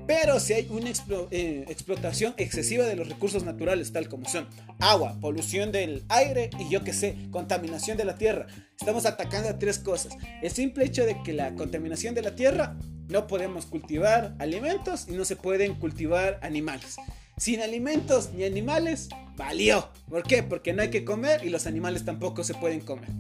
[0.06, 0.90] Pero si hay una
[1.30, 4.46] eh, explotación excesiva de los recursos naturales, tal como son
[4.78, 8.46] agua, polución del aire y yo que sé, contaminación de la tierra,
[8.78, 10.16] estamos atacando a tres cosas.
[10.42, 12.76] El simple hecho de que la contaminación de la tierra
[13.08, 16.96] no podemos cultivar alimentos y no se pueden cultivar animales.
[17.36, 19.90] Sin alimentos ni animales, valió.
[20.08, 20.42] ¿Por qué?
[20.42, 23.10] Porque no hay que comer y los animales tampoco se pueden comer.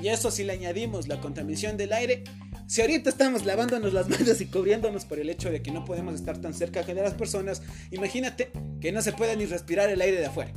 [0.00, 2.24] Y eso si le añadimos la contaminación del aire,
[2.66, 6.14] si ahorita estamos lavándonos las manos y cubriéndonos por el hecho de que no podemos
[6.14, 8.50] estar tan cerca de las personas, imagínate
[8.80, 10.52] que no se puede ni respirar el aire de afuera.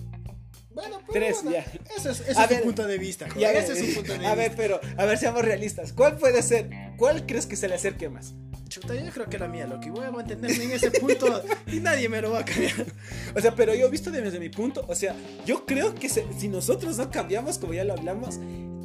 [0.72, 1.65] Bueno, pues, Tres, bueno, ya.
[1.98, 3.28] Ese es, ese A es ver, un punto de vista.
[3.30, 4.36] joder, Ya ese ves, es un punto de a vista.
[4.36, 5.91] ver, pero a ver, seamos realistas.
[5.93, 6.69] ¿Cuál puede ser?
[6.98, 8.34] ¿Cuál crees que se le acerque más?
[8.69, 11.80] Chuta, yo creo que la mía, lo que voy a mantenerme en ese punto y
[11.80, 12.86] nadie me lo va a cambiar.
[13.36, 16.48] O sea, pero yo visto desde mi punto, o sea, yo creo que se- si
[16.48, 18.39] nosotros no cambiamos, como ya lo hablamos,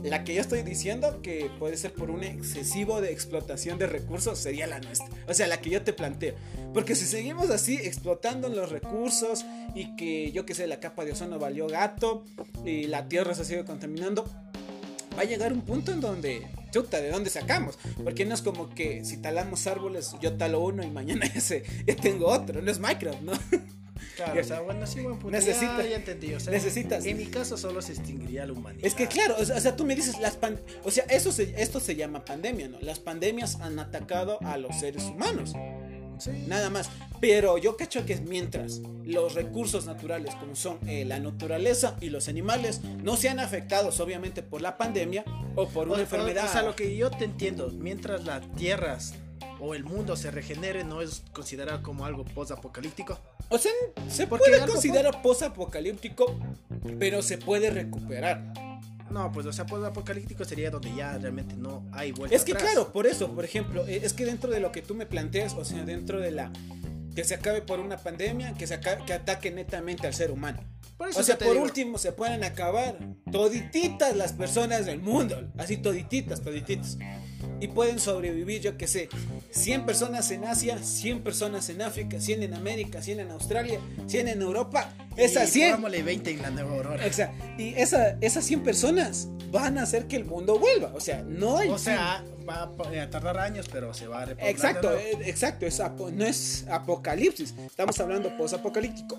[0.05, 4.38] la que yo estoy diciendo que puede ser por un excesivo de explotación de recursos
[4.38, 5.09] sería la nuestra.
[5.27, 6.35] O sea, la que yo te planteo.
[6.75, 11.12] Porque si seguimos así explotando los recursos y que yo que sé, la capa de
[11.12, 12.25] ozono valió gato
[12.64, 14.25] y la tierra se sigue contaminando,
[15.17, 17.79] va a llegar un punto en donde, chuta, ¿de dónde sacamos?
[18.03, 21.40] Porque no es como que si talamos árboles, yo talo uno y mañana ya,
[21.87, 23.33] ya tengo otro, no es Minecraft, ¿no?
[24.16, 25.30] Claro, o sea, bueno, sí, buen punto.
[25.37, 26.35] Necesita- ya, ya entendí.
[26.35, 28.85] O sea, necesitas- En mi caso solo se extinguiría la humanidad.
[28.87, 31.80] Es que claro, o sea, tú me dices, las pan- o sea, eso se- esto
[31.80, 32.78] se llama pandemia, ¿no?
[32.80, 35.52] Las pandemias han atacado a los seres humanos,
[36.18, 36.30] Sí.
[36.46, 36.90] nada más.
[37.20, 42.28] Pero yo cacho que mientras los recursos naturales, como son eh, la naturaleza y los
[42.28, 45.24] animales, no sean afectados obviamente por la pandemia
[45.57, 46.44] o por una O- enfermedad.
[46.48, 48.98] O sea, lo que yo te entiendo, mientras la tierra
[49.61, 53.18] o el mundo se regenere, no es considerado como algo post-apocalíptico.
[53.51, 53.73] O sea,
[54.09, 56.38] se Porque puede considerar post-apocalíptico,
[56.99, 58.53] pero se puede recuperar.
[59.11, 62.73] No, pues, o sea, post-apocalíptico sería donde ya realmente no hay vuelta Es que atrás.
[62.73, 65.55] claro, por eso, por ejemplo, eh, es que dentro de lo que tú me planteas,
[65.55, 66.51] o sea, dentro de la
[67.14, 70.59] que se acabe por una pandemia, que se acabe- que ataque netamente al ser humano.
[70.96, 72.96] Por eso O sea, por digo, último se pueden acabar
[73.30, 76.98] todititas las personas del mundo, así todititas, todititas.
[77.61, 79.09] Y pueden sobrevivir, yo que sé,
[79.50, 84.28] 100 personas en Asia, 100 personas en África, 100 en América, 100 en Australia, 100
[84.28, 84.92] en Europa.
[85.16, 87.07] Esas y 100 pongámosle 20 en la nueva aurora.
[87.07, 87.44] Exacto.
[87.59, 90.92] Y esa, esas 100 personas van a hacer que el mundo vuelva.
[90.94, 91.68] O sea, no hay.
[91.68, 94.50] O sea, va a tardar años, pero se va a repoblar.
[94.50, 95.66] exacto, eh, exacto.
[95.66, 95.80] Es
[96.12, 97.54] no es apocalipsis.
[97.66, 99.16] Estamos hablando posapocalíptico.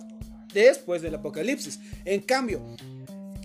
[0.56, 1.80] Después del apocalipsis.
[2.06, 2.62] En cambio,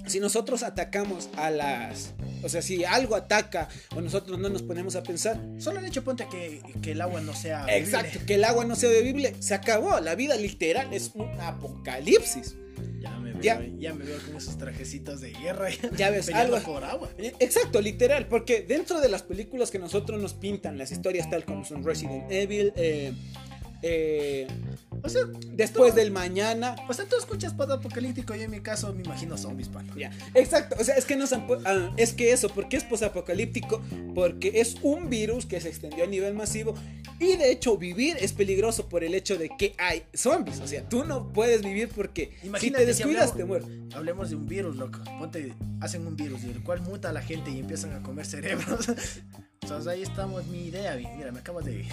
[0.06, 2.12] si nosotros atacamos a las.
[2.42, 5.38] O sea, si algo ataca o nosotros no nos ponemos a pensar.
[5.58, 7.66] Solo el hecho ponte que, que el agua no sea.
[7.68, 8.26] Exacto, bebible.
[8.26, 9.34] que el agua no sea bebible.
[9.40, 10.00] Se acabó.
[10.00, 12.56] La vida literal es un apocalipsis.
[13.00, 13.62] Ya me veo, Ya.
[13.78, 15.68] ya, me veo con esos trajecitos de guerra.
[15.96, 17.10] Ya ves, algo- por agua.
[17.18, 21.44] Eh, Exacto, literal, porque dentro de las películas que nosotros nos pintan, las historias tal
[21.44, 23.12] como son Resident Evil, eh,
[23.82, 24.46] eh,
[25.02, 29.02] O sea, Después del mañana, o sea, tú escuchas post-apocalíptico y en mi caso me
[29.02, 29.94] imagino zombies, palo.
[29.96, 33.82] ya, exacto, o sea, es que pu- ah, es que eso, porque es posapocalíptico,
[34.14, 36.74] porque es un virus que se extendió a nivel masivo
[37.18, 40.88] y de hecho vivir es peligroso por el hecho de que hay zombies, o sea,
[40.88, 43.94] tú no puedes vivir porque Imagínate si te si descuidas hablamos- te mueres.
[43.94, 45.00] Hablemos de un virus, loco.
[45.18, 48.86] Ponte, hacen un virus del cual muta a la gente y empiezan a comer cerebros.
[49.62, 51.84] Entonces ahí estamos, mi idea, mira, me acabas de,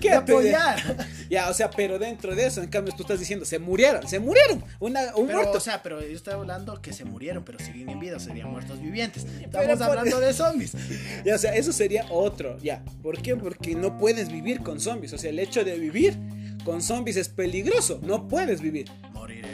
[0.00, 1.06] ¿Qué de apoyar.
[1.30, 4.18] Ya, o sea, pero dentro de eso, en cambio, tú estás diciendo, se murieron, se
[4.18, 5.58] murieron, una, un Pero, muerto.
[5.58, 8.80] o sea, pero yo estaba hablando que se murieron, pero siguen en vida, serían muertos
[8.80, 9.24] vivientes.
[9.24, 10.72] Pero Estamos por- hablando de zombies.
[11.24, 12.82] Ya, o sea, eso sería otro, ya.
[13.02, 13.34] ¿Por qué?
[13.36, 15.12] Porque no puedes vivir con zombies.
[15.12, 16.18] O sea, el hecho de vivir
[16.64, 18.00] con zombies es peligroso.
[18.02, 18.90] No puedes vivir.
[19.12, 19.44] Morir.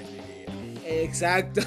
[0.87, 1.61] Exacto.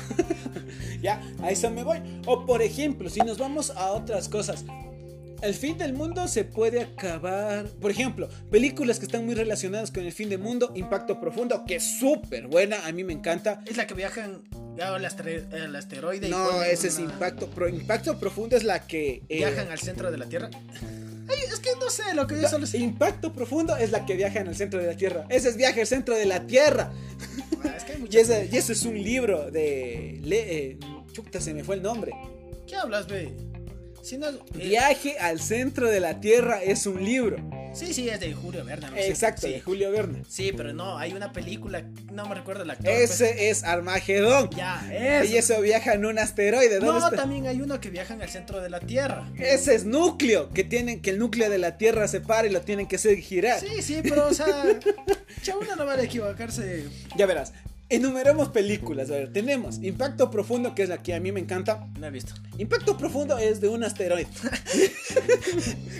[1.01, 1.99] ya, a eso me voy.
[2.25, 4.65] O por ejemplo, si nos vamos a otras cosas.
[5.43, 7.65] El fin del mundo se puede acabar.
[7.81, 10.71] Por ejemplo, películas que están muy relacionadas con el fin del mundo.
[10.75, 12.85] Impacto Profundo, que es súper buena.
[12.87, 13.61] A mí me encanta.
[13.65, 14.41] Es la que viajan
[14.81, 17.47] al, al asteroide y No, ponen ese es una- Impacto.
[17.49, 19.23] Pro- Impacto Profundo es la que.
[19.27, 20.49] eh, Viajan al centro de la Tierra.
[21.29, 22.77] Ay, es que no sé, lo que yo solo sé.
[22.79, 25.25] Impacto profundo es la que viaja en el centro de la Tierra.
[25.29, 26.91] Ese es viaje al centro de la Tierra.
[27.63, 30.19] Ah, es que hay Y ese, y ese es un libro de.
[30.23, 30.77] Le, eh,
[31.13, 32.11] chuta, se me fue el nombre.
[32.67, 33.33] ¿Qué hablas, ve?
[34.03, 37.37] Si no, eh, Viaje al centro de la Tierra es un libro.
[37.73, 38.91] Sí, sí, es de Julio Verne.
[38.91, 38.97] ¿no?
[38.97, 40.23] Exacto, Sí, de Julio Verne.
[40.27, 42.85] Sí, pero no, hay una película, no me recuerdo el actor.
[42.85, 43.09] pues.
[43.21, 44.49] Ese es Armagedón.
[44.51, 45.31] Ya, es.
[45.31, 46.79] Y eso viaja en un asteroide.
[46.79, 47.15] ¿Dónde No, está?
[47.15, 49.31] también hay uno que viajan al centro de la Tierra.
[49.39, 52.59] Ese es núcleo, que tienen que el núcleo de la Tierra se para y lo
[52.61, 53.61] tienen que hacer girar.
[53.61, 54.65] Sí, sí, pero o sea,
[55.41, 56.85] chabona no vale equivocarse.
[57.15, 57.53] Ya verás.
[57.89, 59.09] Enumeremos películas.
[59.11, 61.87] A ver, tenemos Impacto Profundo, que es la que a mí me encanta.
[61.99, 62.33] No he visto.
[62.57, 64.27] Impacto Profundo es de un asteroide.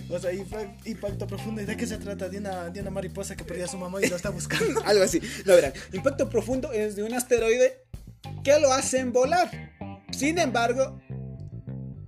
[0.09, 1.61] O sea, impa- impacto profundo.
[1.61, 2.29] ¿Y de qué se trata?
[2.29, 4.81] De una, de una mariposa que perdió a su mamá y lo está buscando.
[4.85, 5.19] Algo así.
[5.45, 5.73] No, verán.
[5.91, 7.83] Impacto profundo es de un asteroide
[8.43, 9.49] que lo hacen volar.
[10.11, 10.99] Sin embargo.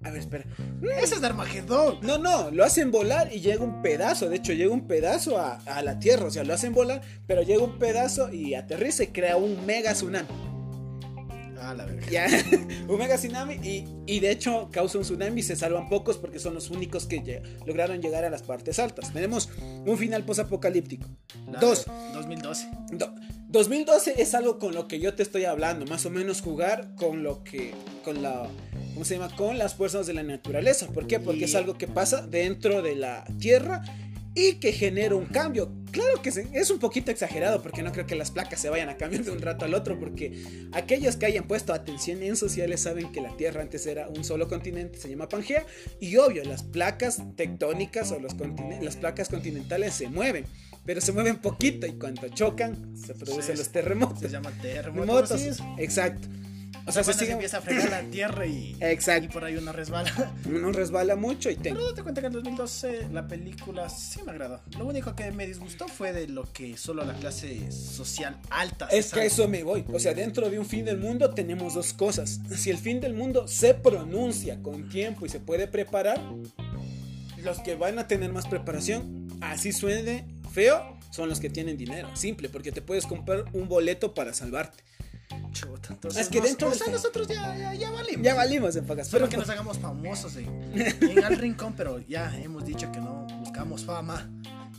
[0.06, 0.46] A ver, espera.
[1.02, 1.98] Ese es de Armagedón.
[2.02, 4.30] No, no, lo hacen volar y llega un pedazo.
[4.30, 6.28] De hecho, llega un pedazo a, a la Tierra.
[6.28, 9.94] O sea, lo hacen volar, pero llega un pedazo y aterriza y crea un mega
[9.94, 10.28] tsunami.
[11.60, 12.06] Ah, la verga.
[12.12, 12.28] Ya,
[12.88, 16.38] un mega tsunami y, y de hecho causa un tsunami y se salvan pocos porque
[16.38, 19.12] son los únicos que lograron llegar a las partes altas.
[19.12, 19.50] Tenemos
[19.86, 21.08] un final posapocalíptico.
[21.60, 21.88] Dos.
[22.14, 22.70] 2012.
[22.92, 23.16] Do-
[23.48, 27.24] 2012 es algo con lo que yo te estoy hablando, más o menos jugar con
[27.24, 28.48] lo que, con la,
[28.96, 29.36] ¿cómo se llama?
[29.36, 30.88] Con las fuerzas de la naturaleza.
[30.88, 31.20] ¿Por qué?
[31.20, 33.84] Porque es algo que pasa dentro de la Tierra
[34.34, 35.72] y que genera un cambio.
[35.92, 38.98] Claro que es un poquito exagerado porque no creo que las placas se vayan a
[38.98, 43.12] cambiar de un rato al otro porque aquellos que hayan puesto atención en sociales saben
[43.12, 45.66] que la Tierra antes era un solo continente, se llama Pangea
[46.02, 48.34] y obvio las placas tectónicas o los
[48.82, 50.46] las placas continentales se mueven
[50.86, 54.20] pero se mueven poquito y cuando chocan se producen los terremotos.
[54.20, 55.42] Se llaman terremotos.
[55.78, 56.28] Exacto.
[56.88, 59.26] O sea, se, empieza a fregar la tierra y, Exacto.
[59.26, 60.34] y por ahí uno resbala.
[60.46, 61.72] Uno resbala mucho y te...
[61.72, 64.62] Pero date cuenta que en 2012 la película sí me agradó.
[64.78, 68.88] Lo único que me disgustó fue de lo que solo la clase social alta.
[68.92, 69.84] Es que a eso me voy.
[69.92, 72.40] O sea, dentro de un fin del mundo tenemos dos cosas.
[72.56, 76.22] Si el fin del mundo se pronuncia con tiempo y se puede preparar,
[77.44, 82.10] los que van a tener más preparación, así suene feo, son los que tienen dinero.
[82.16, 84.84] Simple, porque te puedes comprar un boleto para salvarte.
[85.52, 88.24] Chuta, entonces es que dentro de nosotros ya, ya, ya, valimos.
[88.24, 90.48] Ya valimos en pocas Espero que nos hagamos famosos en,
[91.02, 94.30] en Al Rincón, pero ya hemos dicho que no buscamos fama.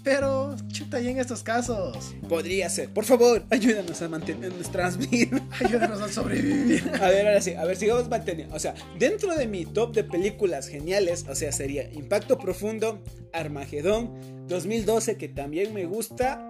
[0.06, 2.14] Pero, chuta, y en estos casos.
[2.28, 2.90] Podría ser.
[2.90, 5.42] Por favor, ayúdanos a mantener nuestras vidas.
[5.60, 6.88] Ayúdanos a sobrevivir.
[7.02, 8.54] A ver, ahora sí, a ver, sigamos manteniendo.
[8.54, 14.46] O sea, dentro de mi top de películas geniales, o sea, sería Impacto Profundo, Armagedón,
[14.46, 16.40] 2012, que también me gusta,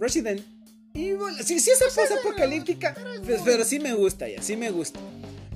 [0.00, 0.42] Resident
[0.94, 1.44] Evil.
[1.44, 5.00] Sí, sí, esa cosa apocalíptica, pero, pero sí me gusta ya, sí me gusta.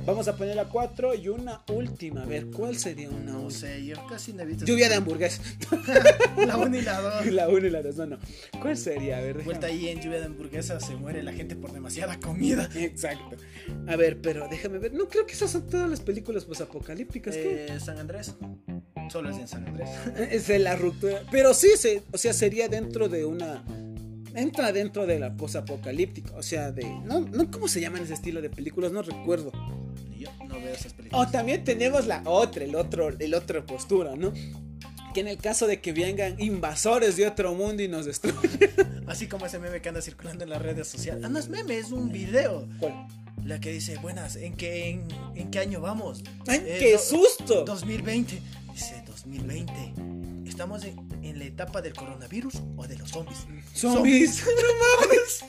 [0.06, 2.22] Vamos a poner a cuatro y una última.
[2.22, 4.66] A ver, ¿cuál sería una No sé, yo casi no he visto.
[4.66, 5.40] Lluvia de hamburguesas.
[6.46, 7.26] la 1 y la 2.
[7.32, 8.18] La 1 y la 2, no, no.
[8.60, 9.16] ¿Cuál sería?
[9.16, 12.68] A ver, Vuelta ahí en lluvia de hamburguesas se muere la gente por demasiada comida.
[12.74, 13.36] Exacto.
[13.86, 14.92] A ver, pero déjame ver.
[14.92, 17.34] No creo que esas son todas las películas posapocalípticas.
[17.36, 18.34] Eh, San Andrés.
[19.10, 19.88] Solo es en San Andrés.
[20.30, 21.22] es de la ruptura.
[21.30, 23.64] Pero sí, se, o sea, sería dentro de una
[24.34, 28.42] entra dentro de la posapocalíptica, o sea, de no, no cómo se llaman ese estilo
[28.42, 29.52] de películas, no recuerdo
[30.46, 31.28] no veo esas películas.
[31.28, 34.32] O también tenemos la otra, el otro, el otro postura, ¿no?
[35.12, 38.42] Que en el caso de que vengan invasores de otro mundo y nos destruyan.
[39.06, 41.22] Así como ese meme que anda circulando en las redes sociales.
[41.24, 42.68] Ah, no es meme, es un video.
[42.80, 43.06] ¿Cuál?
[43.44, 45.02] La que dice, buenas, ¿en qué,
[45.34, 46.24] en, qué año vamos?
[46.46, 47.64] ¡Ay, eh, qué susto!
[47.64, 48.40] 2020.
[48.72, 49.94] Dice, 2020.
[50.48, 50.96] ¿Estamos en,
[51.32, 53.46] la etapa del coronavirus o de los zombies?
[53.74, 54.44] ¡Zombies!
[54.46, 55.44] ¡No mames!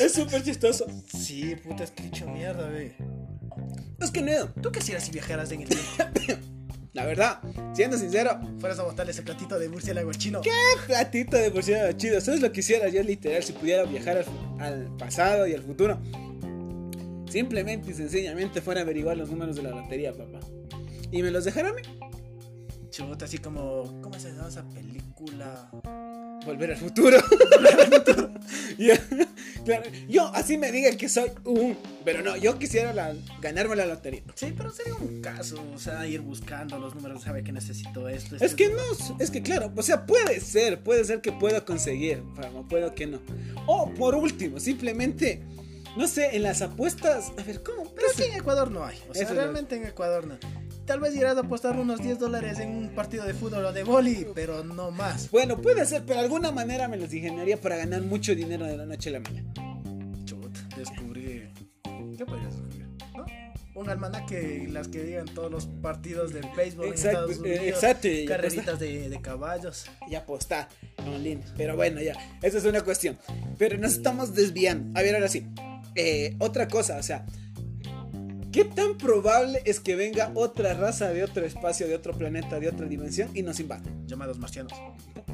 [0.00, 0.86] es súper chistoso.
[1.16, 2.94] Sí, puta, es que hecho mierda, ve.
[4.00, 4.48] Es que no.
[4.60, 6.44] ¿Tú qué hicieras si viajaras en el tiempo?
[6.94, 7.40] La verdad,
[7.74, 10.40] siendo sincero, fueras a botarle ese platito de murciélago chino.
[10.42, 10.52] ¿Qué
[10.86, 12.14] platito de murciélago chino?
[12.18, 14.24] Eso es lo que hiciera yo literal si pudiera viajar
[14.60, 16.00] al, pasado y al futuro.
[17.28, 20.38] Simplemente y sencillamente fuera a averiguar los números de la lotería, papá.
[21.10, 21.82] Y me los dejara a mí.
[22.94, 24.00] Chuta, así como.
[24.00, 25.68] ¿Cómo se llama esa película?
[26.46, 27.18] Volver al futuro.
[30.08, 31.76] Yo, así me digan que soy un.
[32.04, 34.22] Pero no, yo quisiera ganarme la lotería.
[34.36, 35.56] Sí, pero sería un caso.
[35.74, 38.36] O sea, ir buscando los números, sabe que necesito esto.
[38.38, 38.82] es que no,
[39.18, 43.06] es que claro, o sea, puede ser, puede ser que pueda conseguir, pero puedo que
[43.06, 43.20] no.
[43.66, 45.42] O por último, simplemente.
[45.96, 47.32] No sé, en las apuestas.
[47.38, 47.94] A ver, ¿cómo?
[47.94, 48.98] Pero aquí en Ecuador no hay.
[49.08, 50.38] O sea, realmente en Ecuador no.
[50.86, 53.84] Tal vez irás a apostar unos 10 dólares en un partido de fútbol o de
[53.84, 55.30] boli, pero no más.
[55.30, 58.76] Bueno, puede ser, pero de alguna manera me los ingeniaría para ganar mucho dinero de
[58.76, 59.50] la noche a la mañana.
[60.26, 61.50] Chut, descubrí.
[62.18, 62.86] ¿Qué podrías descubrir?
[63.16, 63.24] ¿No?
[63.80, 67.64] Un almanaque, las que digan todos los partidos del béisbol exacto, en Estados Unidos.
[67.66, 68.08] exacto.
[68.28, 69.86] Carreritas de, de, caballos.
[70.06, 70.68] Y apostar
[70.98, 71.40] online.
[71.56, 72.14] Pero bueno, ya.
[72.42, 73.18] Esa es una cuestión.
[73.56, 74.98] Pero nos estamos desviando.
[74.98, 75.46] A ver, ahora sí.
[75.94, 77.24] Eh, otra cosa, o sea
[78.54, 82.68] ¿Qué tan probable es que venga otra raza de otro espacio, de otro planeta, de
[82.68, 83.82] otra dimensión y nos invada?
[84.06, 84.72] Llamados marcianos.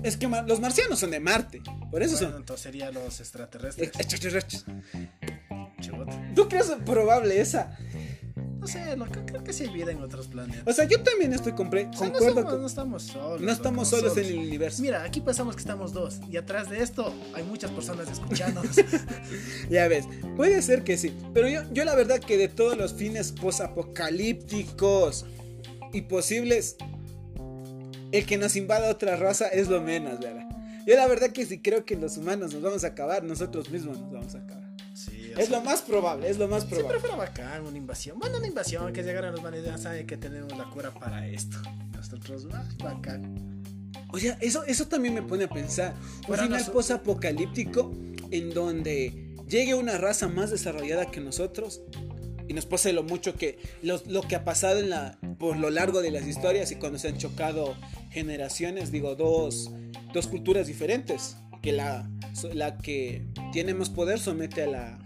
[0.03, 1.61] Es que los marcianos son de Marte.
[1.91, 2.35] Por eso son.
[2.35, 3.89] Entonces serían los extraterrestres.
[3.89, 4.65] Extraterrestres.
[6.35, 7.77] ¿Tú crees probable esa?
[8.61, 8.95] No sé,
[9.25, 10.63] creo que sí hay vida en otros planetas.
[10.67, 11.91] O sea, yo también estoy concuerdo.
[11.99, 13.41] No, no, estamos solos.
[13.41, 14.83] No estamos solos, en el universo.
[14.83, 16.21] Mira, aquí pensamos que estamos dos.
[16.31, 18.77] Y atrás de esto hay muchas personas escuchándonos.
[19.71, 20.05] ya ves,
[20.37, 21.17] puede ser que sí.
[21.33, 25.25] Pero yo, yo la verdad que de todos los fines posapocalípticos
[25.95, 26.77] y posibles,
[28.13, 30.47] el que nos invada otra raza es lo menos, ¿verdad?
[30.87, 33.99] Yo la verdad que si creo que los humanos nos vamos a acabar, nosotros mismos
[33.99, 34.60] nos vamos a acabar
[35.37, 36.89] es lo más probable, es lo más probable.
[36.89, 38.19] Siempre fuera bacán una invasión.
[38.19, 41.59] Bueno, una invasión, que llegaran los manes, ya saben que tenemos la cura para esto.
[41.93, 43.63] Nosotros, ah, bacán.
[44.13, 45.95] Oye, eso, eso también me pone a pensar.
[46.29, 47.93] Un final post-apocalíptico
[48.31, 51.83] en donde llegue una raza más desarrollada que nosotros
[52.49, 55.71] y nos pase lo mucho que lo, lo, que ha pasado en la, por lo
[55.71, 57.77] largo de las historias y cuando se han chocado
[58.11, 59.71] generaciones, digo, dos,
[60.13, 62.11] dos culturas diferentes, que la,
[62.53, 64.99] la que tiene más poder somete a la,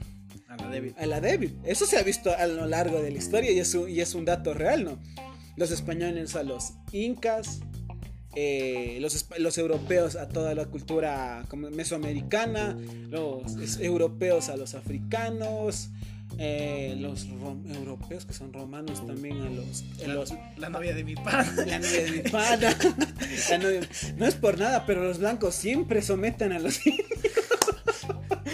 [0.55, 0.95] a la débil.
[0.99, 1.59] A la débil.
[1.65, 4.15] Eso se ha visto a lo largo de la historia y es un, y es
[4.15, 4.99] un dato real, ¿no?
[5.57, 7.61] Los españoles a los incas,
[8.35, 12.77] eh, los, los, europeos a toda la cultura mesoamericana,
[13.09, 15.91] los europeos a los africanos,
[16.39, 21.79] eh, los europeos que son romanos también a los, la, novia de mi pana la
[21.79, 22.77] novia de mi pana
[24.17, 26.81] no es por nada pero los blancos siempre someten a los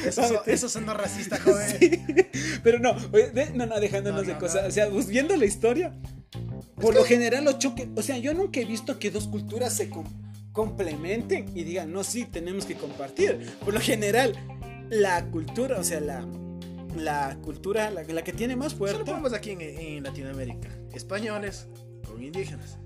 [0.05, 2.31] eso, son, no racistas joven
[2.63, 2.95] pero no
[3.55, 5.95] no no dejándonos de cosas o sea viendo la historia
[6.77, 9.91] por lo general los choques o sea yo nunca he visto que dos culturas se
[10.53, 14.35] complementen y digan no sí tenemos que compartir por lo general
[14.91, 16.27] la cultura o sea la
[16.97, 19.05] la cultura, la, la que tiene más fuerte.
[19.05, 20.69] Solo aquí en, Latinoamérica.
[20.93, 21.69] Españoles
[22.07, 22.79] con indígenas.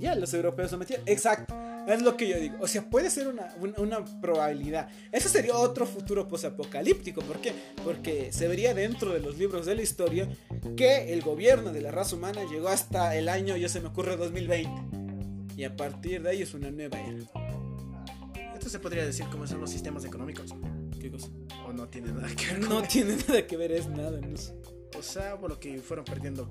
[0.00, 1.06] Ya, los europeos lo metieron.
[1.06, 1.54] Exacto.
[1.86, 2.56] Es lo que yo digo.
[2.60, 4.88] O sea, puede ser una, una, probabilidad.
[5.12, 7.20] Ese sería otro futuro posapocalíptico.
[7.20, 7.52] ¿Por qué?
[7.84, 10.28] Porque se vería dentro de los libros de la historia
[10.76, 14.16] que el gobierno de la raza humana llegó hasta el año, ya se me ocurre,
[14.16, 14.70] 2020.
[15.56, 17.18] Y a partir de ahí es una nueva era.
[18.54, 20.54] Esto se podría decir como son los sistemas económicos.
[20.98, 21.28] ¿Qué cosa?
[21.66, 22.68] O no tiene nada que ver.
[22.68, 24.20] No tiene nada que ver, es nada.
[24.98, 26.50] O sea, por lo que fueron perdiendo.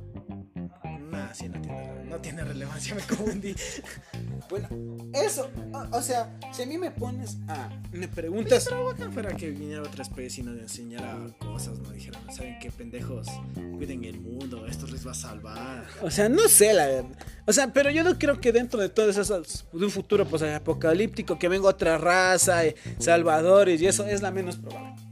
[1.33, 3.55] Sí, no tiene, no tiene relevancia, me confundí.
[4.49, 4.67] bueno,
[5.13, 5.49] eso,
[5.91, 7.69] o, sea, si a mí me pones a.
[7.91, 8.65] Me preguntas.
[8.67, 12.71] Pero bacán fuera que viniera otra especie y nos enseñara cosas, no dijeran, ¿saben qué
[12.71, 13.27] pendejos?
[13.75, 15.85] Cuiden el mundo, esto les va a salvar.
[16.01, 17.17] O sea, no sé, la verdad.
[17.45, 20.41] O sea, pero yo no creo que dentro de todo eso, de un futuro pues,
[20.43, 25.08] apocalíptico, que venga otra raza, eh, salvadores y eso, es la menos probable.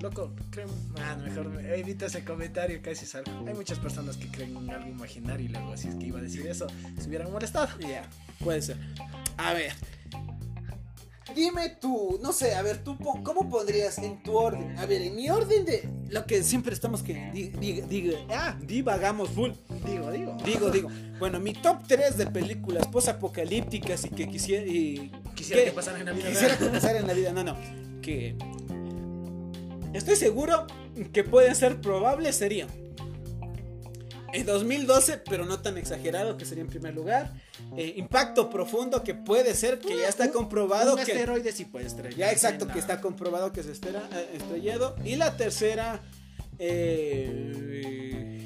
[0.00, 0.68] Loco, creo.
[1.00, 3.32] Ah, mejor evita ese comentario, casi salgo.
[3.46, 6.22] Hay muchas personas que creen en algo imaginario y luego, si es que iba a
[6.22, 6.66] decir eso,
[6.98, 7.68] se hubieran molestado.
[7.80, 8.08] Ya,
[8.42, 8.76] puede ser.
[9.36, 9.72] A ver.
[11.34, 14.78] Dime tú, no sé, a ver, tú, ¿cómo pondrías en tu orden?
[14.78, 17.30] A ver, en mi orden de lo que siempre estamos que.
[17.32, 19.50] Diga, ah, divagamos full.
[19.84, 20.36] Digo, digo.
[20.44, 20.88] Digo, digo.
[21.18, 24.64] Bueno, mi top 3 de películas post-apocalípticas y que quisiera.
[24.64, 26.28] Y, quisiera que pasaran en la vida.
[26.30, 27.56] Quisiera que pasaran en la vida, no, no.
[28.00, 28.36] Que
[29.92, 30.66] estoy seguro
[31.12, 32.68] que pueden ser probables serían
[34.32, 37.32] en 2012, pero no tan exagerado, que sería en primer lugar.
[37.76, 41.12] Eh, impacto profundo, que puede ser que ya está comprobado un que.
[41.12, 42.18] asteroide sí puede estrellar.
[42.18, 44.96] Ya, exacto, que está comprobado que se estera, eh, estrellado.
[45.04, 46.02] Y la tercera.
[46.58, 48.37] Eh,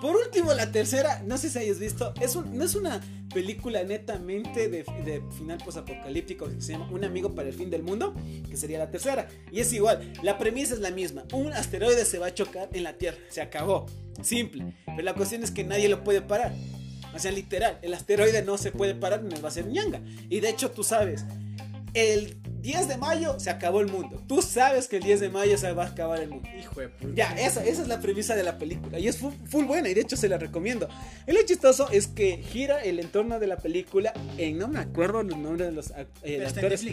[0.00, 3.00] por último, la tercera, no sé si hayas visto, es no es una
[3.32, 4.84] película netamente de,
[5.36, 8.14] final posapocalíptico que se llama Un amigo para el fin del mundo,
[8.48, 9.28] que sería la tercera.
[9.52, 11.24] Y es igual, la premisa es la misma.
[11.32, 13.86] Un asteroide se va a chocar en la Tierra, se acabó.
[14.22, 14.74] Simple.
[14.86, 16.52] Pero la cuestión es que nadie lo puede parar.
[17.14, 20.00] O sea, literal, el asteroide no se puede parar, no va a ser ñanga.
[20.28, 21.24] Y de hecho, tú sabes,
[21.94, 22.36] el
[22.68, 24.22] 10 de mayo se acabó el mundo.
[24.26, 26.46] Tú sabes que el 10 de mayo se va a acabar el mundo.
[26.54, 27.14] Hijo de puta.
[27.14, 28.98] Ya, esa, esa es la premisa de la película.
[28.98, 30.86] Y es full, buena y de hecho se la recomiendo.
[31.26, 35.22] Y lo chistoso es que gira el entorno de la película en, no me acuerdo
[35.22, 36.84] los nombres de los eh, actores.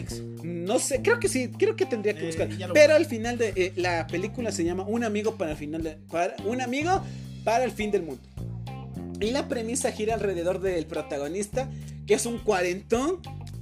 [0.42, 2.48] No sé, creo que sí, creo que tendría que eh, buscar.
[2.72, 5.98] Pero al final de eh, la película se llama Un amigo para el final de...
[6.10, 7.02] Para, un amigo
[7.44, 8.22] para el fin del mundo.
[9.20, 11.68] Y la premisa gira alrededor del protagonista,
[12.06, 13.20] que es un cuarentón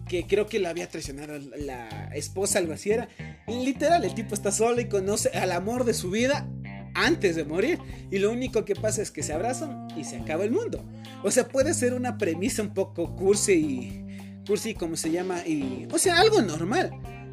[0.08, 3.08] que creo que la había traicionado la esposa, algo así era.
[3.46, 6.48] literal, el tipo está solo y conoce al amor de su vida
[6.94, 7.78] antes de morir.
[8.10, 10.84] Y lo único que pasa es que se abrazan y se acaba el mundo.
[11.22, 14.44] O sea, puede ser una premisa un poco cursi y.
[14.46, 15.86] cursi, como se llama, y.
[15.92, 16.92] O sea, algo normal.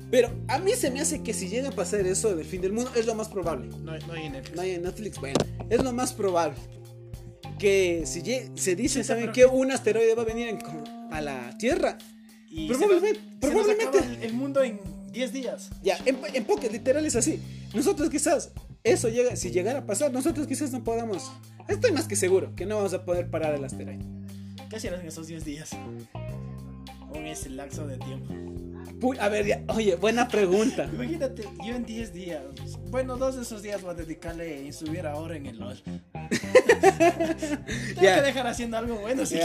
[0.09, 2.73] Pero a mí se me hace que si llega a pasar eso del fin del
[2.73, 3.69] mundo, es lo más probable.
[3.81, 4.55] No, hay en Netflix.
[4.55, 6.57] No hay en Netflix, bueno, es lo más probable.
[7.57, 8.21] Que si
[8.55, 9.45] se dice, ¿saben qué?
[9.45, 10.57] Un asteroide va a venir
[11.11, 11.97] a la Tierra
[12.67, 14.25] probablemente, probablemente.
[14.25, 14.79] el mundo en
[15.11, 15.69] 10 días.
[15.83, 17.39] Ya, en, en literal es así.
[17.73, 18.51] Nosotros quizás,
[18.83, 21.31] eso llega, si llegara a pasar, nosotros quizás no podamos.
[21.67, 24.03] Estoy más que seguro que no vamos a poder parar el asteroide.
[24.69, 25.69] ¿Qué hacías en esos 10 días?
[27.13, 28.33] Un ese lapso de tiempo.
[29.19, 30.89] a ver, oye, buena pregunta.
[30.91, 32.41] Imagínate, yo en 10 días,
[32.89, 35.81] bueno, dos de esos días voy a dedicarle y subir ahora en el LOL.
[35.83, 39.37] Tengo que dejar haciendo algo bueno, si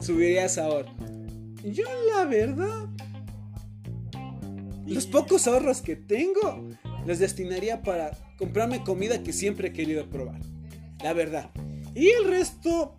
[0.00, 0.92] Subirías ahora.
[1.64, 1.84] Yo
[2.14, 2.88] la verdad,
[4.86, 6.68] los pocos ahorros que tengo
[7.06, 10.40] los destinaría para comprarme comida que siempre he querido probar.
[11.02, 11.50] La verdad.
[11.94, 12.96] Y el resto,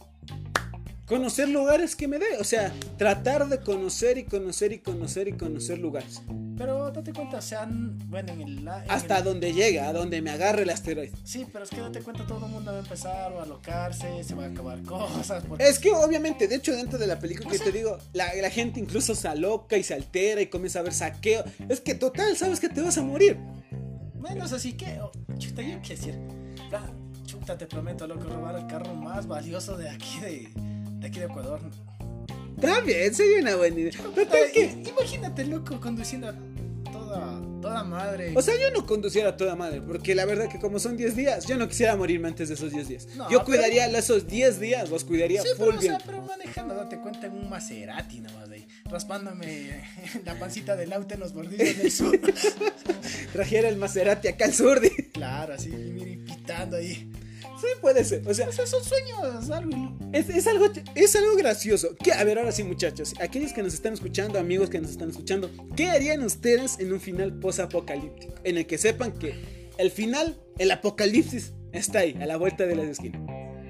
[1.05, 2.37] conocer lugares que me dé.
[2.39, 6.23] O sea, tratar de conocer y conocer y conocer y conocer lugares.
[6.57, 8.67] Pero date cuenta, o sea, bueno, en el.
[8.67, 11.11] Hasta donde llega, a donde me agarre el asteroide.
[11.23, 14.35] Sí, pero es que date cuenta, todo el mundo va a empezar a alocarse, se
[14.35, 15.43] van a acabar cosas.
[15.59, 18.79] Es que obviamente, de hecho, dentro de la película que te digo, la, la, gente
[18.79, 21.43] incluso se aloca y se altera y comienza a ver saqueo.
[21.67, 23.37] Es que total, sabes que te vas a morir.
[24.19, 24.99] Menos así que.
[25.01, 26.15] Oh, chuta, yo qué decir.
[27.25, 30.49] chuta, te prometo, loco, robar el carro más valioso de aquí de,
[30.99, 31.59] de aquí de Ecuador
[32.59, 33.91] También sería una buena idea.
[33.91, 34.83] Total que.
[34.87, 36.33] Imagínate, loco, conduciendo a
[37.65, 38.33] toda, madre.
[38.35, 41.15] O sea, yo no conduciera a toda madre, porque la verdad que como son 10
[41.15, 43.07] días, yo no quisiera morirme antes de esos 10 días.
[43.15, 45.95] No, yo pero- cuidaría esos 10 días, los cuidaría Sí, full pero, o bien.
[45.97, 49.83] sea, pero manejando, date cuenta en un Maserati nomás ahí, raspándome
[50.25, 52.19] la pancita del auto en los bordillos del sur.
[53.33, 54.79] Trajera el Maserati acá al sur.
[54.79, 57.09] de- claro, así, y pitando ahí.
[57.59, 58.27] Sí, puede ser.
[58.27, 59.97] O sea, O sea, son sueños, algo.
[60.11, 61.95] Es, es algo, es algo gracioso.
[61.95, 63.13] Que, a ver, ahora sí, muchachos.
[63.19, 66.99] Aquellos que nos están escuchando, amigos que nos están escuchando, ¿qué harían ustedes en un
[66.99, 68.33] final post-apocalíptico?
[68.43, 69.35] En el que sepan que
[69.77, 73.19] el final, el apocalipsis, está ahí, a la vuelta de la esquina.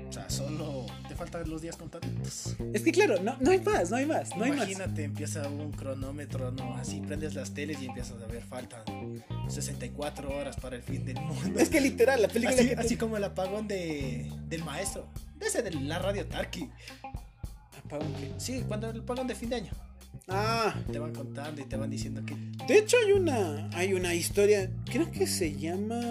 [0.08, 0.30] O sea,
[1.16, 2.56] te faltan los días contaditos.
[2.74, 4.58] Es que, claro, no, no hay más, no hay más, no hay más.
[4.70, 6.76] Imagínate, empieza un cronómetro, ¿no?
[6.76, 8.84] Así prendes las teles y empiezas a ver, faltan
[9.48, 11.60] 64 horas para el fin del mundo.
[11.60, 15.08] Es que literal, la película así, que te- así como el apagón de, del maestro,
[15.38, 16.70] de ese de la radio Tarki.
[17.86, 18.32] ¿Apagón qué?
[18.38, 19.72] Sí, cuando el apagón de fin de año.
[20.28, 22.36] Ah, Te van contando y te van diciendo que
[22.66, 26.02] de hecho hay una, hay una historia, creo que se llama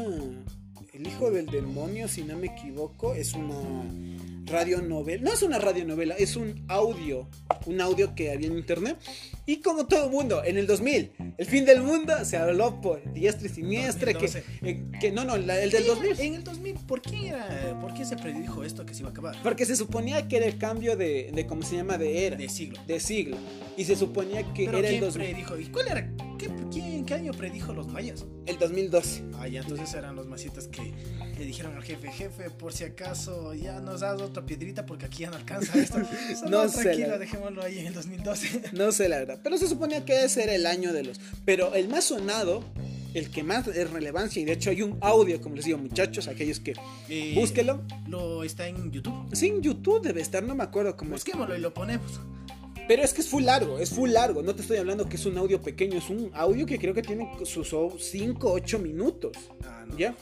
[0.93, 3.57] El hijo del demonio, si no me equivoco, es una
[4.47, 7.29] radionovela, no es una radionovela, es un audio,
[7.67, 8.97] un audio que había en internet.
[9.47, 13.47] Y como todo mundo, en el 2000, el fin del mundo se habló por diestra
[13.47, 14.45] y siniestra, que, 2012.
[14.63, 16.21] eh, que no, no, la- el del 2000.
[16.21, 19.13] En el 2000, ¿por qué, era, ¿por qué se predijo esto que se iba a
[19.13, 19.37] acabar?
[19.43, 21.99] Porque se suponía que era el cambio de, de ¿cómo se llama?
[21.99, 22.81] De era, De siglo.
[22.87, 23.37] de siglo.
[23.77, 25.59] Y se suponía que Pero era el, ¿quién 2000, predijo?
[25.59, 26.11] ¿Y cuál era?
[27.05, 28.25] ¿Qué, quién, ¿Qué año predijo los mayas?
[28.47, 29.25] el 2012.
[29.39, 30.93] Ah, ya, entonces eran los masitas que
[31.39, 35.19] le dijeron al jefe, jefe, por si acaso ya nos das otra piedrita porque aquí
[35.23, 35.99] ya no alcanza esto.
[36.45, 38.63] No no, sé, tranquilo, la- dejémoslo ahí en el 2012.
[38.73, 41.21] No sé la verdad, pero se suponía que ese era el año de los.
[41.45, 42.63] Pero el más sonado,
[43.15, 46.27] el que más es relevancia, y de hecho hay un audio, como les digo, muchachos,
[46.29, 46.75] aquellos que
[47.09, 47.83] Eh, búsquelo.
[48.09, 49.15] Lo está en YouTube.
[49.33, 51.23] Sí, en YouTube debe estar, no me acuerdo cómo es.
[51.25, 52.21] Busquémoslo y lo ponemos.
[52.87, 54.43] Pero es que es full largo, es full largo.
[54.43, 57.03] No te estoy hablando que es un audio pequeño, es un audio que creo que
[57.03, 59.37] tiene sus 5 8 minutos.
[59.65, 59.97] Ah, no.
[59.97, 60.15] ¿Ya?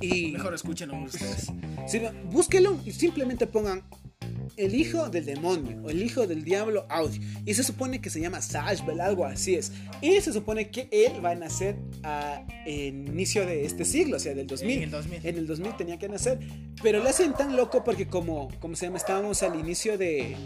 [0.00, 0.32] Y.
[0.32, 1.52] Mejor escúchenlo ustedes.
[1.86, 3.84] Sí, búsquelo y simplemente pongan
[4.56, 7.18] el hijo del demonio o el hijo del diablo audio.
[7.46, 9.72] Y se supone que se llama Sashbel, algo así es.
[10.02, 14.20] Y se supone que él va a nacer a el inicio de este siglo, o
[14.20, 14.76] sea, del 2000.
[14.78, 15.26] En el 2000.
[15.26, 16.38] En el 2000 tenía que nacer.
[16.82, 20.36] Pero lo hacen tan loco porque como, como se llama, estábamos al inicio de...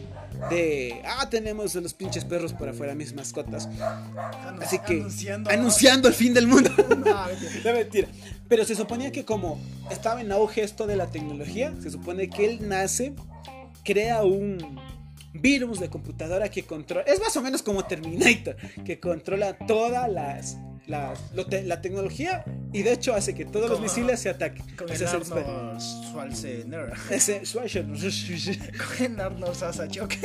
[0.50, 1.00] De...
[1.06, 3.68] Ah, tenemos a los pinches perros por afuera, mis mascotas.
[3.68, 4.94] Anun- Así que...
[4.94, 5.50] Anunciando.
[5.50, 6.70] Anunciando el fin del mundo.
[7.04, 7.72] No, mentira.
[7.72, 8.08] Mentira.
[8.48, 9.60] Pero se suponía que como
[9.90, 13.12] estaba en auge esto de la tecnología, se supone que él nace,
[13.85, 14.59] crea un
[15.35, 17.05] virus de computadora que controla...
[17.07, 20.57] Es más o menos como Terminator, que controla todas las...
[21.35, 24.64] lo te- la tecnología y de hecho hace que todos los misiles se ataquen.
[24.76, 26.93] Con el Arnold Schwarzenegger.
[27.11, 28.12] ese Schwarzenegger.
[28.99, 29.55] Con el Arnold.
[29.55, 30.18] Salsa choque.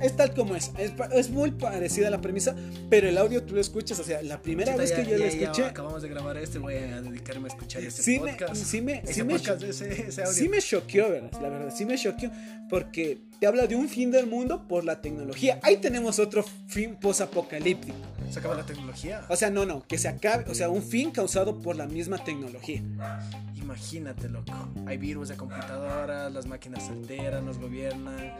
[0.00, 0.70] es tal como es.
[0.78, 2.54] Es, es muy parecida a la premisa,
[2.90, 3.98] pero el audio tú lo escuchas.
[4.00, 7.00] O sea, la primera vez que yo lo escuché, acabamos de grabar este, voy a
[7.00, 8.56] dedicarme a escuchar este Sí me- podcast.
[8.56, 10.32] sí me- ese sí me- podcast, ese, ese audio.
[10.34, 11.30] sí me choqueó, ¿verdad?
[11.40, 12.30] La verdad, sí me choqueó.
[12.68, 15.58] Porque te habla de un fin del mundo por la tecnología.
[15.62, 17.96] Ahí tenemos otro fin posapocalíptico.
[18.32, 19.26] Se acaba la tecnología.
[19.28, 20.44] O sea, no, no, que se acabe.
[20.50, 22.82] O sea, un fin causado por la misma tecnología.
[23.56, 24.52] Imagínate, loco.
[24.86, 28.34] Hay virus de computadoras, las máquinas se alteran, nos gobiernan.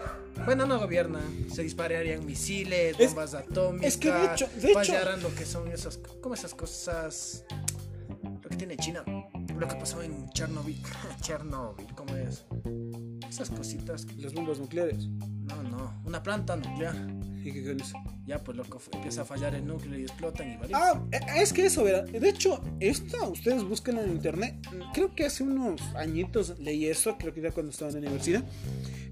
[0.46, 1.22] Bueno, no gobiernan.
[1.52, 3.86] Se dispararían misiles, Es- bombas atómicas.
[3.86, 7.44] es que de hecho- de hecho- fallaran lo que son esas, como esas cosas.
[8.42, 9.04] Lo que tiene China.
[9.58, 10.82] Lo que pasó en Chernobyl.
[11.20, 12.44] Chernobyl, ¿cómo es?
[13.28, 14.04] Esas cositas.
[14.06, 15.06] que- Los bombas nucleares.
[15.06, 16.00] No, no.
[16.04, 16.94] Una planta nuclear.
[17.44, 17.98] ¿Y eso?
[18.26, 20.72] Ya, pues loco, empieza a fallar el núcleo y explotan y vale.
[20.74, 22.04] Ah, eh, es que eso, ¿verdad?
[22.04, 24.54] De hecho, esto ustedes buscan en internet.
[24.94, 28.44] Creo que hace unos añitos leí eso, creo que era cuando estaba en la universidad.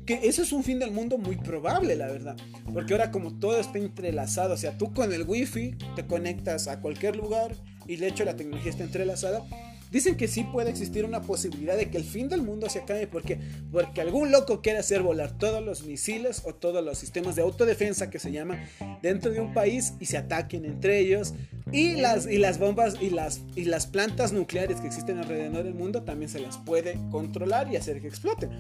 [0.07, 2.37] Que eso es un fin del mundo muy probable, la verdad.
[2.73, 6.81] Porque ahora como todo está entrelazado, o sea, tú con el wifi te conectas a
[6.81, 7.55] cualquier lugar
[7.87, 9.45] y de hecho la tecnología está entrelazada.
[9.91, 13.07] Dicen que sí puede existir una posibilidad de que el fin del mundo se acabe
[13.07, 13.39] porque,
[13.73, 18.11] porque algún loco quiere hacer volar todos los misiles o todos los sistemas de autodefensa
[18.11, 18.61] que se llaman
[19.03, 21.35] dentro de un país y se ataquen entre ellos.
[21.73, 25.75] Y las, y las bombas y las, y las plantas nucleares que existen alrededor del
[25.75, 28.51] mundo también se las puede controlar y hacer que exploten.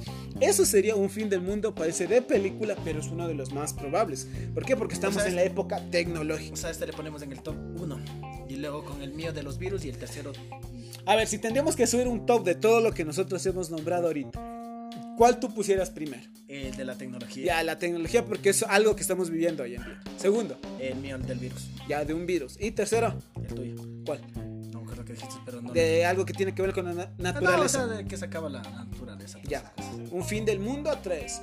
[0.40, 3.72] Eso sería un fin del mundo, parece de película, pero es uno de los más
[3.72, 4.28] probables.
[4.54, 4.76] ¿Por qué?
[4.76, 6.54] Porque estamos sea, en la época tecnológica.
[6.54, 8.00] O sea, este le ponemos en el top 1.
[8.48, 10.32] Y luego con el mío de los virus y el tercero.
[11.06, 14.06] A ver, si tendríamos que subir un top de todo lo que nosotros hemos nombrado
[14.08, 14.38] ahorita,
[15.16, 16.22] ¿cuál tú pusieras primero?
[16.48, 17.44] El de la tecnología.
[17.46, 20.00] Ya, la tecnología, porque es algo que estamos viviendo hoy en día.
[20.16, 21.68] Segundo, El mío, el del virus.
[21.88, 22.56] ya de un virus.
[22.60, 23.76] Y tercero, El tuyo.
[24.04, 24.20] ¿cuál?
[24.72, 25.72] No creo que dijiste, pero no.
[25.72, 27.86] De algo que tiene que ver con la na- Ah, no, o naturaleza.
[27.86, 29.38] sea, de que se acaba la naturaleza.
[29.48, 29.72] Ya,
[30.10, 31.40] un fin del mundo, tres.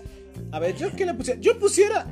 [0.51, 1.39] A ver, yo qué le pusiera.
[1.41, 2.05] Yo pusiera.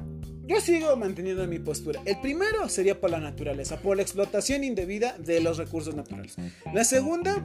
[0.47, 2.01] Yo sigo manteniendo mi postura.
[2.05, 6.35] El primero sería por la naturaleza, por la explotación indebida de los recursos naturales.
[6.71, 7.41] La segunda,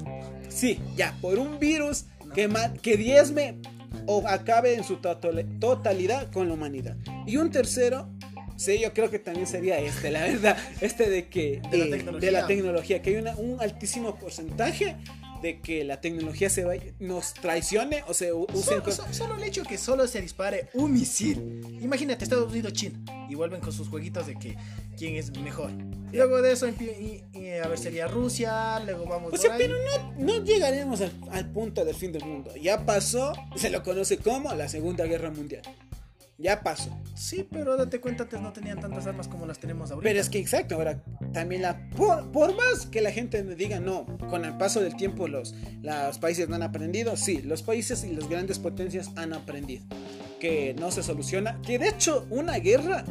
[0.48, 2.48] sí, ya, por un virus que,
[2.82, 3.56] que diezme
[4.06, 6.96] o acabe en su totalidad con la humanidad.
[7.26, 8.08] Y un tercero,
[8.56, 11.78] sí, yo creo que también sería este, la verdad, este de que de,
[12.30, 13.00] la, tecnología.
[13.00, 14.96] que hay un altísimo porcentaje
[15.42, 19.62] de que la tecnología se vaya, nos traicione o se use solo, solo, el hecho
[19.64, 21.78] que solo se dispare un misil.
[21.80, 22.98] Imagínate, Estados Unidos, China.
[23.28, 24.56] Y vuelven con sus jueguitos de que
[24.96, 25.70] quién es mejor.
[26.12, 27.22] Y luego de eso, y,
[27.62, 29.32] a ver, sería Rusia, luego vamos...
[29.32, 32.54] O sea, pero no, no llegaremos al, al punto del fin del mundo.
[32.56, 35.62] Ya pasó, se lo conoce como la Segunda Guerra Mundial.
[36.40, 36.90] Ya pasó.
[37.14, 40.08] Sí, pero date cuenta, antes no tenían tantas armas como las tenemos ahorita.
[40.08, 41.02] Pero es que exacto, ahora
[41.34, 45.54] también la por, más que la gente diga no, con el paso del tiempo los,
[45.82, 49.84] los países no han aprendido, sí, los países y las grandes potencias han aprendido
[50.40, 53.04] que no se soluciona, que de hecho una guerra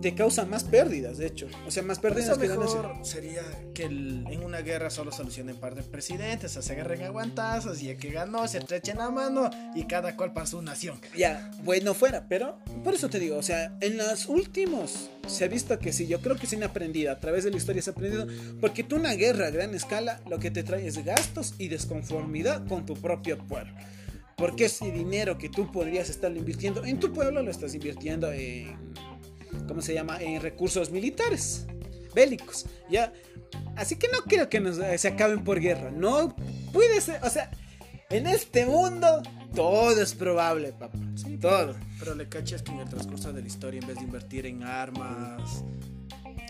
[0.00, 1.46] te causa más pérdidas, de hecho.
[1.66, 3.42] O sea, más pérdidas que mejor sería
[3.74, 8.10] que en una guerra solo solucionen par de presidentes, se agarren aguantazos y el que
[8.10, 11.00] ganó se estrechen la mano y cada cual para su nación.
[11.16, 15.48] Ya, bueno fuera, pero por eso te digo, o sea, en los últimos se ha
[15.48, 17.90] visto que sí, yo creo que se han aprendido, a través de la historia se
[17.90, 18.26] ha aprendido,
[18.60, 22.66] porque tú una guerra a gran escala lo que te trae es gastos y desconformidad
[22.66, 23.74] con tu propio pueblo.
[24.36, 28.76] Porque ese dinero que tú podrías estar invirtiendo en tu pueblo lo estás invirtiendo en
[29.68, 30.20] ¿cómo se llama?
[30.20, 31.66] En recursos militares,
[32.14, 33.12] bélicos, ¿ya?
[33.76, 36.34] Así que no creo que nos, se acaben por guerra, no
[36.72, 37.50] puede ser, o sea,
[38.10, 39.22] en este mundo
[39.54, 41.74] todo es probable, papá, sí, todo.
[41.98, 44.62] Pero le cachas que en el transcurso de la historia, en vez de invertir en
[44.62, 45.64] armas,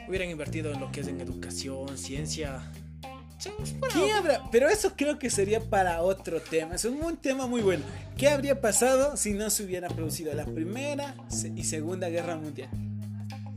[0.09, 2.71] hubieran invertido en lo que es en educación, ciencia,
[3.93, 4.43] ¿Qué habrá?
[4.51, 6.75] Pero eso creo que sería para otro tema.
[6.75, 7.85] Es un, tema muy bueno.
[8.17, 11.15] ¿Qué habría pasado si no se hubiera producido la Primera
[11.55, 12.71] y Segunda Guerra Mundial?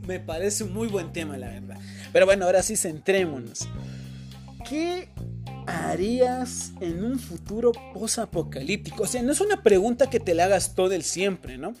[0.06, 1.78] Me parece un muy buen tema, la verdad.
[2.12, 3.68] Pero bueno, ahora sí centrémonos.
[4.68, 5.08] ¿Qué
[5.66, 9.04] harías en un futuro posapocalíptico?
[9.04, 11.74] O sea, no es una pregunta que te la hagas todo el siempre, ¿no?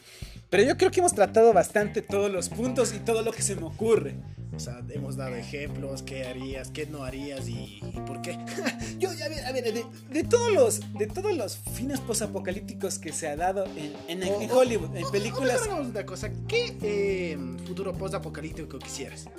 [0.48, 3.56] Pero yo creo que hemos tratado bastante todos los puntos y todo lo que se
[3.56, 4.16] me ocurre.
[4.60, 8.38] O sea, hemos dado ejemplos, qué harías, qué no harías y, por qué.
[8.98, 13.28] Yo, a ver, a ver, de, todos los, de todos los fines posapocalípticos que se
[13.28, 15.66] ha dado en, en, Hollywood, en películas.
[15.66, 19.30] una cosa, ¿qué eh, futuro posapocalíptico quisieras?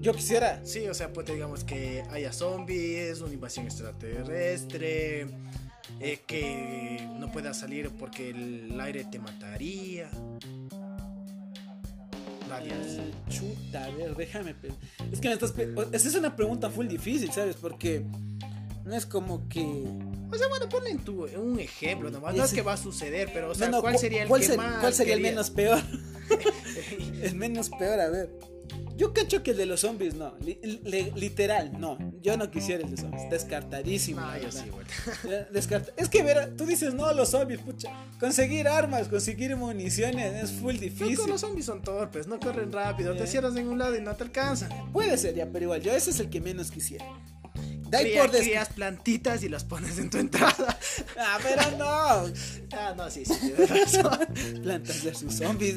[0.00, 0.64] Yo quisiera.
[0.64, 5.26] Sí, o sea, pues digamos que haya zombies, una invasión extraterrestre,
[5.98, 10.08] eh, que no puedas salir porque el aire te mataría.
[12.62, 14.54] Eh, chuta, a ver, déjame.
[15.12, 15.54] Es que me estás.
[15.92, 17.56] Esa es una pregunta full difícil, ¿sabes?
[17.56, 18.04] Porque
[18.84, 19.62] no es como que.
[20.30, 22.34] O sea, bueno, ponle en tu, un ejemplo nomás.
[22.34, 24.94] No es que va a suceder, pero, o sea, ¿cuál sería el que más ¿Cuál
[24.94, 25.80] sería el menos peor?
[27.22, 28.30] el menos peor, a ver.
[28.98, 30.34] Yo cacho que el de los zombies no.
[31.14, 31.98] literal, no.
[32.20, 33.30] Yo no quisiera el de zombies.
[33.30, 34.20] Descartadísimo.
[34.20, 34.64] Ah, yo sí,
[35.96, 37.92] es que, ver, tú dices, no, los zombies, pucha.
[38.18, 41.28] Conseguir armas, conseguir municiones es full difícil.
[41.28, 43.14] los zombies son torpes, no corren rápido.
[43.14, 44.92] Te cierras en un lado y no te alcanzan.
[44.92, 47.04] Puede ser ya, pero igual, yo ese es el que menos quisiera.
[47.88, 50.78] Da por crías plantitas y las pones en tu entrada.
[51.16, 52.32] Ah, pero no.
[52.72, 53.54] ah, no, sí, sí.
[54.62, 55.76] Plantas de sus zombies.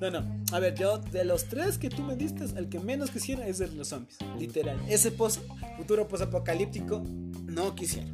[0.00, 0.24] No, no.
[0.52, 3.60] A ver, yo de los tres que tú me diste, el que menos quisiera es
[3.60, 4.18] el de los zombies.
[4.38, 4.78] Literal.
[4.88, 5.40] Ese post,
[5.76, 7.02] futuro post-apocalíptico,
[7.46, 8.06] no quisiera.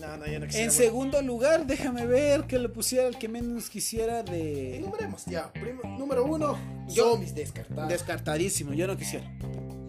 [0.00, 0.64] No, no, yo no quisiera.
[0.64, 4.84] En segundo lugar, déjame ver que lo pusiera el que menos quisiera de.
[5.26, 5.52] Ya.
[5.98, 7.86] número uno, zombies descartado.
[7.86, 9.30] Descartadísimo, yo no quisiera.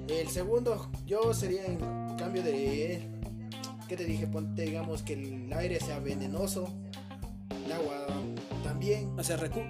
[0.08, 1.78] El segundo, yo sería en
[2.18, 3.02] cambio de.
[3.88, 4.28] ¿Qué te dije?
[4.28, 6.72] Ponte, digamos, que el aire sea venenoso.
[7.66, 8.06] El agua
[8.64, 9.18] también.
[9.18, 9.62] O sea, recu.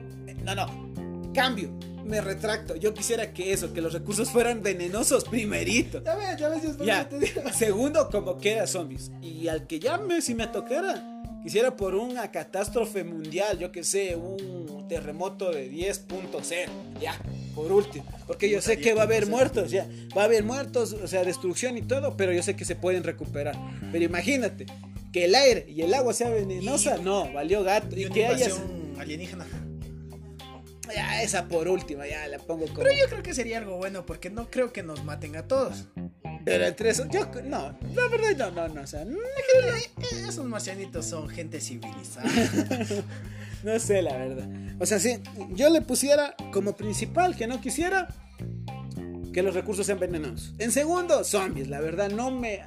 [0.44, 0.91] No, no.
[1.34, 1.72] Cambio,
[2.06, 2.76] me retracto.
[2.76, 6.04] Yo quisiera que eso, que los recursos fueran venenosos primerito.
[6.04, 7.54] Ya ves, ya ves, ya.
[7.54, 9.12] Segundo, como que era zombies.
[9.22, 14.16] Y al que llame, si me tocara, quisiera por una catástrofe mundial, yo que sé,
[14.16, 16.70] un terremoto de 10.0.
[17.00, 17.18] Ya,
[17.56, 18.06] por último.
[18.28, 19.88] Porque yo sé que va a haber muertos, ya.
[20.16, 23.04] Va a haber muertos, o sea, destrucción y todo, pero yo sé que se pueden
[23.04, 23.56] recuperar.
[23.92, 24.66] Pero imagínate,
[25.12, 27.96] que el aire y el agua sea venenosa, no, valió gato.
[27.98, 28.48] Y, que haya.
[29.00, 29.46] alienígena.
[30.94, 32.84] Ya, esa por última, ya la pongo como.
[32.84, 35.86] Pero yo creo que sería algo bueno porque no creo que nos maten a todos.
[36.44, 39.06] Pero entre eso, yo no, la verdad no, no, no, o sea,
[40.12, 42.28] esos marcianitos son gente civilizada.
[43.64, 44.50] no sé, la verdad.
[44.80, 45.20] O sea, si
[45.52, 48.08] yo le pusiera como principal que no quisiera
[49.34, 50.54] que los recursos sean venenosos.
[50.58, 52.62] En segundo, zombies, la verdad no me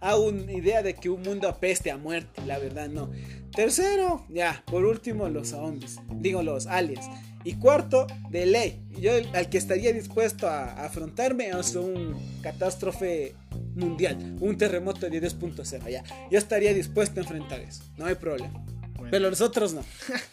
[0.00, 3.10] a una idea de que un mundo apeste a muerte, la verdad no.
[3.54, 7.06] Tercero, ya, por último los zombies, digo los aliens.
[7.46, 13.36] Y cuarto, de ley, yo al que estaría dispuesto a, afrontarme es un catástrofe
[13.76, 16.02] mundial, un terremoto de 10.0, ya.
[16.28, 18.64] Yo estaría dispuesto a enfrentar eso, no hay problema.
[19.12, 19.84] Pero los otros no.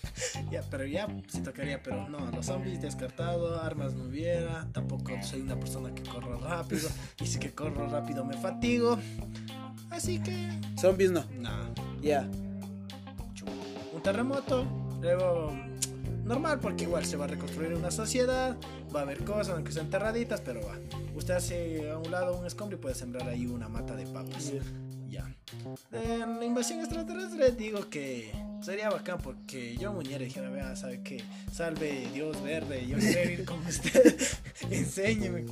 [0.51, 5.41] ya, pero ya se tocaría, pero no, los zombies descartado, armas no hubiera, tampoco soy
[5.41, 6.89] una persona que corro rápido,
[7.21, 8.97] y si que corro rápido me fatigo.
[9.91, 10.49] Así que...
[10.81, 11.23] Zombies no.
[11.39, 11.75] No.
[12.01, 12.27] Ya.
[13.93, 14.65] Un terremoto,
[14.99, 15.53] luego
[16.23, 18.57] normal porque igual se va a reconstruir una sociedad,
[18.93, 20.77] va a haber cosas aunque sean enterraditas, pero va.
[21.15, 24.51] Usted hace a un lado un escombro y puede sembrar ahí una mata de papas.
[25.09, 25.31] Ya.
[25.91, 31.23] De la invasión extraterrestre digo que sería bacán porque yo muñera dijera, vea, sabe que
[31.51, 34.19] salve Dios verde, yo quiero ir con usted,
[34.71, 35.45] enséñeme.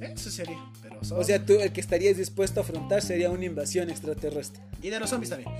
[0.00, 3.90] Eso sería, pero O sea, tú el que estarías dispuesto a afrontar sería una invasión
[3.90, 4.62] extraterrestre.
[4.82, 5.50] Y de los zombies también.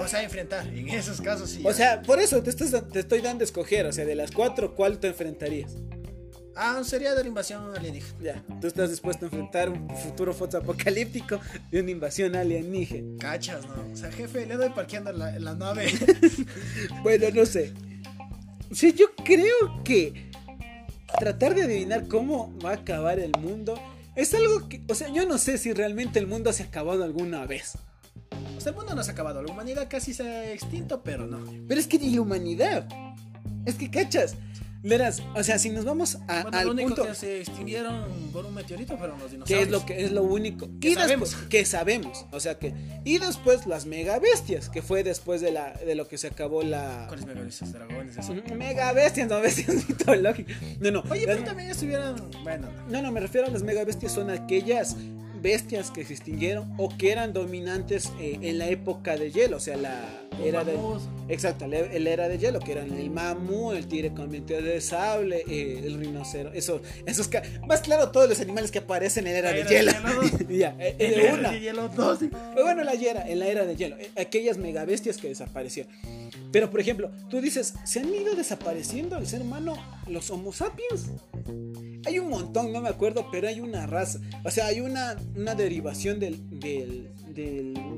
[0.00, 1.62] O sea, enfrentar, en esos casos sí.
[1.64, 4.74] O sea, por eso te, te estoy dando a escoger, o sea, de las cuatro,
[4.74, 5.76] ¿cuál te enfrentarías?
[6.58, 8.18] Ah, sería de la invasión alienígena.
[8.22, 11.38] Ya, tú estás dispuesto a enfrentar un futuro apocalíptico
[11.70, 13.18] de una invasión alienígena.
[13.18, 13.92] Cachas, ¿no?
[13.92, 15.92] O sea, jefe, le doy parqueando la, la nave.
[17.02, 17.74] bueno, no sé.
[18.72, 20.30] Sí, yo creo que
[21.18, 23.78] tratar de adivinar cómo va a acabar el mundo
[24.14, 27.04] es algo que, o sea, yo no sé si realmente el mundo se ha acabado
[27.04, 27.74] alguna vez.
[28.56, 31.26] O sea, el mundo no se ha acabado, la humanidad casi se ha extinto, pero
[31.26, 31.38] no.
[31.68, 32.88] Pero es que ni la humanidad.
[33.64, 34.36] Es que, cachas,
[34.86, 38.04] Verás, o sea, si nos vamos a, bueno, al lo único punto que se extinguieron
[38.32, 39.58] por un meteorito fueron los dinosaurios.
[39.58, 42.72] Que es lo que es lo único que sabemos, que sabemos, o sea que
[43.04, 46.62] y después las mega bestias, que fue después de la de lo que se acabó
[46.62, 47.72] la ¿Cuáles mega bestias?
[47.72, 48.34] Dragones eso.
[48.54, 50.56] Mega bestias, no bestias mitológicas.
[50.78, 51.02] No, no.
[51.10, 52.14] Oye, pero también estuvieran,
[52.44, 52.92] bueno, no.
[52.92, 54.96] no, no, me refiero a las mega bestias son aquellas
[55.46, 59.60] bestias que se extinguieron o que eran dominantes eh, en la época de hielo, o
[59.60, 60.04] sea, la
[60.44, 60.76] era de
[61.28, 65.44] exacto, la, era de hielo, que eran el mamú, el tigre con dientes de sable,
[65.46, 67.30] eh, el rinoceronte, eso, esos
[67.64, 69.92] más claro todos los animales que aparecen en la era, de, hielo.
[70.48, 71.52] ya, eh, de una.
[71.52, 75.92] De hielo Pero bueno, la era, en la era de hielo, aquellas megabestias que desaparecieron.
[76.50, 79.76] Pero por ejemplo, tú dices, se han ido desapareciendo el ser humano,
[80.08, 81.06] los Homo sapiens.
[82.06, 84.20] Hay un montón, no me acuerdo, pero hay una raza.
[84.44, 87.10] O sea, hay una, una derivación del, del,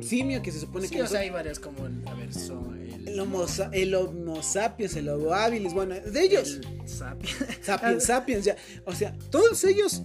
[0.01, 1.03] simio que se supone que.
[1.03, 5.11] O sea, hay varias como el, a ver, son el, homo, el Homo sapiens, el
[5.11, 6.59] Homo habilis, bueno, de ellos.
[6.87, 7.37] sapiens.
[7.63, 8.57] Sapiens, sapiens, ya.
[8.87, 10.03] O sea, todos ellos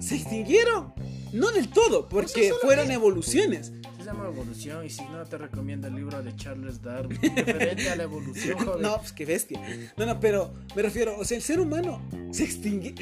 [0.00, 0.94] se extinguieron.
[1.32, 3.72] No del todo, porque fueron evoluciones
[4.08, 8.04] llama Evolución y si no te recomiendo el libro de Charles Darwin referente a la
[8.04, 8.58] evolución.
[8.64, 8.80] Joder.
[8.80, 9.60] No, pues qué bestia.
[9.96, 12.00] No, no, pero me refiero, o sea, el ser humano
[12.30, 12.94] se extingue.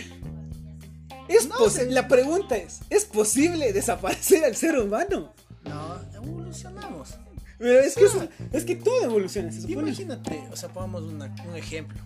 [1.28, 1.48] Es
[1.88, 5.32] La pregunta es, ¿es posible desaparecer al ser humano?
[5.64, 7.14] No, evolucionamos.
[7.58, 8.04] Pero es que,
[8.52, 9.50] es, que todo evoluciona.
[9.66, 12.00] Imagínate, o sea, pongamos un ejemplo.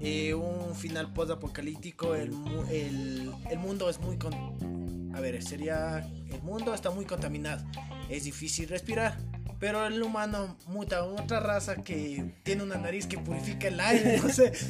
[0.00, 2.32] Eh, un final post-apocalíptico, el,
[2.70, 4.16] el, el, mundo es muy...
[4.16, 4.77] Con...
[5.18, 6.08] A ver, sería...
[6.30, 7.62] El mundo está muy contaminado
[8.08, 9.18] es difícil respirar.
[9.58, 14.20] Pero el humano muta a otra raza que tiene una nariz que purifica el aire,
[14.22, 14.52] no sé.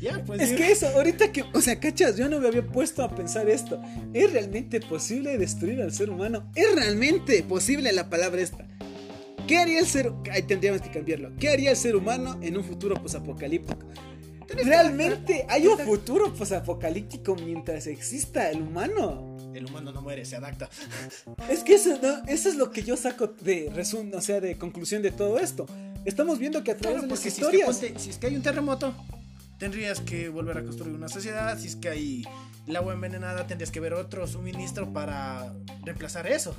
[0.00, 3.02] Ya, pues, es que eso, ahorita que, o sea, cachas, yo no me había puesto
[3.02, 3.82] a pensar esto.
[4.14, 6.48] ¿Es realmente posible destruir al ser humano?
[6.54, 8.64] ¿Es realmente posible la palabra esta?
[9.48, 11.32] ¿Qué haría el ser Ahí tendríamos que cambiarlo.
[11.40, 13.88] ¿Qué haría el ser humano en un futuro posapocalíptico?
[14.48, 19.36] ¿Realmente hay un futuro posapocalíptico mientras exista el humano?
[19.54, 20.68] El humano no muere, se adapta.
[21.50, 25.02] Es que eso, eso es lo que yo saco de resumen, o sea, de conclusión
[25.02, 25.66] de todo esto.
[26.04, 27.82] Estamos viendo que a través de las historias.
[27.96, 28.94] si es que hay un terremoto,
[29.58, 31.58] tendrías que volver a construir una sociedad.
[31.58, 32.24] Si es que hay
[32.68, 35.54] el agua envenenada, tendrías que ver otro suministro para
[35.84, 36.54] reemplazar eso.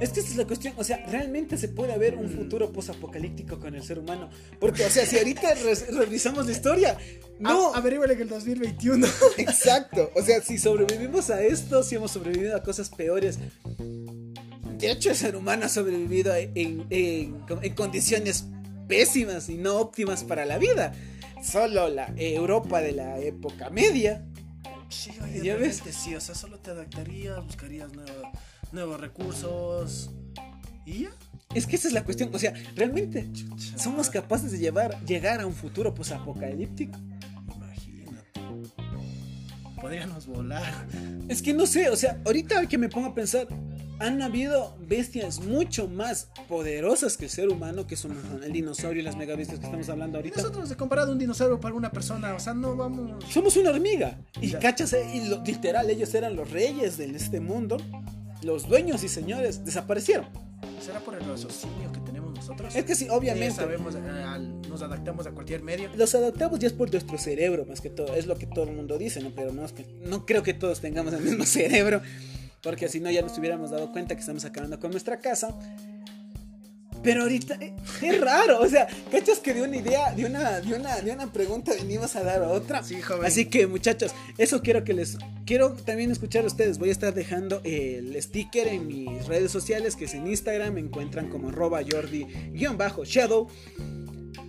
[0.00, 0.74] Es que esa es la cuestión.
[0.76, 4.30] O sea, realmente se puede haber un futuro posapocalíptico con el ser humano.
[4.58, 5.54] Porque, o sea, si ahorita
[5.92, 6.96] revisamos la historia,
[7.38, 7.74] no.
[7.74, 9.06] Averígale que el 2021.
[9.36, 10.10] Exacto.
[10.14, 13.38] O sea, si sobrevivimos a esto, si hemos sobrevivido a cosas peores.
[14.78, 18.46] De hecho, el ser humano ha sobrevivido en, en condiciones
[18.88, 20.92] pésimas y no óptimas para la vida
[21.42, 24.24] solo la Europa de la época media.
[24.88, 25.10] Sí,
[25.42, 25.82] ¿Ya ves?
[25.90, 27.90] Sí, o sea, solo te adaptarías, buscarías
[28.72, 30.10] nuevos recursos
[30.84, 31.10] y ya.
[31.54, 33.28] Es que esa es la cuestión, o sea, realmente
[33.76, 36.98] somos capaces de llevar, llegar a un futuro apocalíptico.
[37.54, 38.40] Imagínate.
[39.80, 40.86] Podríamos volar.
[41.28, 43.48] Es que no sé, o sea, ahorita que me pongo a pensar,
[43.98, 49.04] han habido bestias mucho más poderosas que el ser humano, que son el dinosaurio y
[49.04, 50.40] las megabestias que estamos hablando ahorita.
[50.40, 53.24] Nosotros comparado un dinosaurio para una persona, o sea, no vamos.
[53.30, 54.18] Somos una hormiga.
[54.40, 57.78] Y cachas, y literal, ellos eran los reyes de este mundo.
[58.42, 60.26] los dueños y señores desaparecieron.
[60.80, 62.74] ¿Será por el raciocinio que tenemos nosotros?
[62.76, 63.48] Es que sí, obviamente.
[63.48, 64.00] Eh, sabemos, eh,
[64.68, 65.90] nos adaptamos a cualquier medio.
[65.96, 68.14] Los adaptamos ya es por nuestro cerebro, más que todo.
[68.14, 69.32] Es lo que todo el mundo dice, ¿no?
[69.34, 72.02] Pero no, es que, no creo que todos tengamos el mismo cerebro.
[72.62, 75.56] Porque si no, ya nos hubiéramos dado cuenta que estamos acabando con nuestra casa.
[77.02, 80.74] Pero ahorita eh, es raro, o sea, ¿cachas que de una idea, de una, de
[80.74, 82.82] una, de una pregunta venimos a dar otra?
[82.82, 83.24] Sí, joven.
[83.24, 86.78] Así que muchachos, eso quiero que les quiero también escuchar a ustedes.
[86.78, 90.80] Voy a estar dejando el sticker en mis redes sociales, que es en Instagram, me
[90.80, 93.48] encuentran como arroba Jordi-Shadow.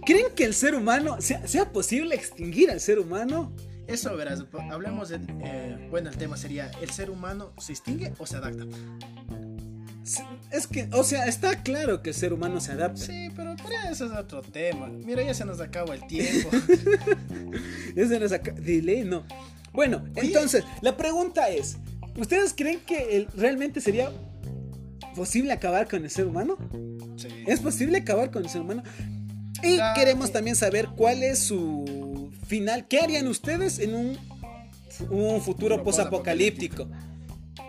[0.05, 3.53] ¿Creen que el ser humano sea, sea posible extinguir al ser humano?
[3.87, 5.19] Eso, verás, hablemos de.
[5.43, 8.65] eh, bueno, el tema sería: ¿el ser humano se extingue o se adapta?
[10.51, 13.01] Es que, o sea, está claro que el ser humano se adapta.
[13.01, 14.87] Sí, pero pero eso es otro tema.
[14.87, 16.49] Mira, ya se nos acaba el tiempo.
[17.95, 19.25] Ese no es acá- de ley, no.
[19.73, 21.77] Bueno, entonces, la pregunta es:
[22.17, 24.09] ¿Ustedes creen que el- realmente sería
[25.15, 26.57] posible acabar con el ser humano?
[27.17, 27.27] Sí.
[27.45, 28.83] ¿Es posible acabar con el ser humano?
[29.63, 31.83] Y queremos también saber cuál es su
[32.47, 32.87] final.
[32.87, 34.17] ¿Qué harían ustedes en un,
[35.09, 36.87] un futuro posapocalíptico?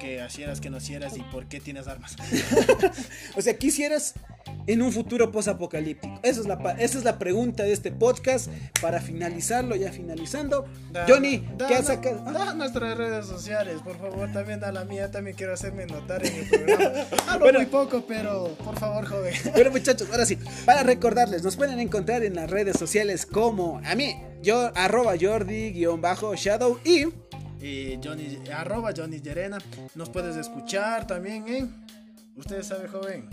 [0.01, 2.17] Que hacieras, que no hicieras y por qué tienes armas.
[3.37, 4.15] O sea, quisieras
[4.69, 6.21] en un futuro posapocalíptico.
[6.23, 8.49] Esa es la esa es la pregunta de este podcast
[8.81, 10.67] para finalizarlo, ya finalizando.
[10.93, 12.23] Da- Johnny, da- ¿qué has sacado?
[12.27, 16.25] Ah, Da nuestras redes sociales, por favor, también da la mía, también quiero hacerme notar
[16.25, 16.85] en el programa.
[17.29, 17.59] Hablo Bueno.
[17.59, 19.35] muy poco, pero por favor, joven.
[19.55, 23.95] Bueno muchachos, ahora sí, para recordarles, nos pueden encontrar en las redes sociales como a
[23.97, 27.07] mí, yo, arroba Jordi-Shadow y
[27.61, 29.59] Y Johnny, arroba Johnny Llerena.
[29.97, 31.88] Nos puedes escuchar también en.
[32.39, 33.29] Ustedes saben, joven.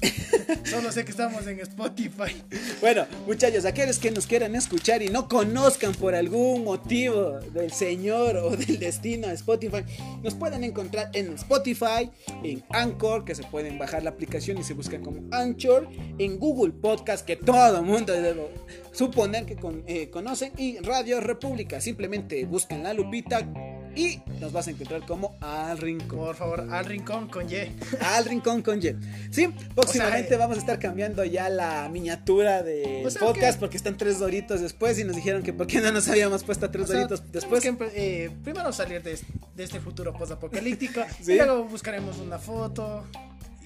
[0.66, 2.42] Solo sé que estamos en Spotify.
[2.82, 8.36] Bueno, muchachos, aquellos que nos quieran escuchar y no conozcan por algún motivo del Señor
[8.38, 9.84] o del destino a Spotify,
[10.24, 12.10] nos pueden encontrar en Spotify,
[12.44, 15.88] en Anchor, que se pueden bajar la aplicación y se buscan como Anchor,
[16.18, 18.50] en Google Podcast, que todo el mundo debe
[18.92, 21.80] suponer que con- eh, conocen, y Radio República.
[21.80, 23.48] Simplemente buscan la lupita
[23.96, 26.20] y nos vas a encontrar como Al Rincón.
[26.20, 27.56] Por favor, al rincón con Y.
[28.02, 28.96] Al Rincón con Y.
[29.32, 33.54] Sí, próximamente O sea, vamos a estar cambiando ya la miniatura del O sea, podcast
[33.56, 36.44] que- porque están tres doritos después y nos dijeron que por qué no nos habíamos
[36.44, 37.62] puesto a tres O sea, doritos después.
[37.64, 39.18] que, eh, primero salir de,
[39.56, 41.02] de este futuro post-apocalíptico.
[41.24, 41.34] Sí.
[41.34, 43.04] Y luego buscaremos una foto.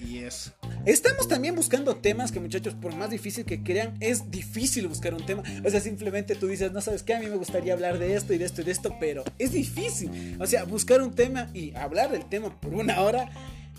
[0.00, 0.52] Y eso.
[0.86, 5.24] Estamos también buscando temas que muchachos, por más difícil que crean, es difícil buscar un
[5.26, 5.42] tema.
[5.64, 8.32] O sea, simplemente tú dices, no sabes qué, a mí me gustaría hablar de esto
[8.32, 10.38] y de esto y de esto, pero es difícil.
[10.40, 13.30] O sea, buscar un tema y hablar del tema por una hora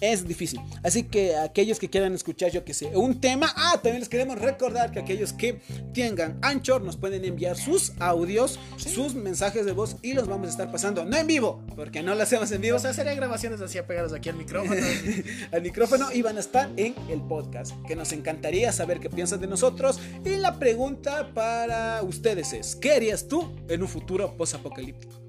[0.02, 0.60] es difícil.
[0.84, 4.40] Así que aquellos que quieran escuchar, yo que sé, un tema, ah, también les queremos
[4.40, 5.62] recordar que aquellos que
[5.94, 10.52] tengan Anchor nos pueden enviar sus audios, sus mensajes de voz y los vamos a
[10.52, 13.62] estar pasando, no en vivo, porque no lo hacemos en vivo, O sea, serían grabaciones
[13.62, 14.82] así apegadas aquí al micrófono.
[15.52, 17.74] al micrófono y van a estar en el podcast.
[17.88, 20.00] Que nos encantaría saber qué piensan de nosotros.
[20.26, 25.21] Y la pregunta para ustedes es: ¿Qué harías tú en un futuro post-apocalíptico?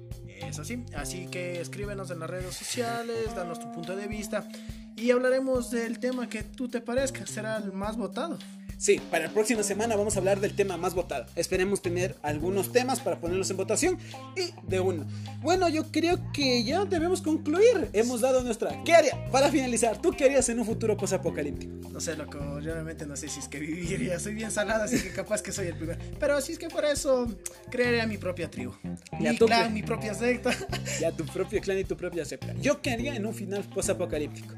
[0.53, 4.47] Eso sí, así que escríbenos en las redes sociales, danos tu punto de vista
[4.95, 8.37] y hablaremos del tema que tú te parezca, será el más votado.
[8.83, 11.25] Sí, para la próxima semana vamos a hablar del tema más votado.
[11.37, 13.97] Esperemos tener algunos temas para ponerlos en votación
[14.35, 15.05] y de uno.
[15.41, 17.87] Bueno, yo creo que ya debemos concluir.
[17.93, 18.83] Hemos dado nuestra.
[18.83, 19.13] ¿Qué haría?
[19.31, 21.71] Para finalizar, ¿tú qué harías en un futuro post-apocalíptico?
[21.91, 25.11] No sé, loco, realmente no sé si es que viviría, soy bien salada, así que
[25.11, 25.97] capaz que soy el primero.
[26.19, 27.33] Pero si es que por eso
[27.71, 28.73] crearía mi propia tribu,
[29.21, 30.51] Ya mi clan, que- mi propia secta.
[30.99, 32.53] Ya tu propio clan y tu propia secta.
[32.59, 34.53] ¿Yo qué haría en un final post-apocalíptico?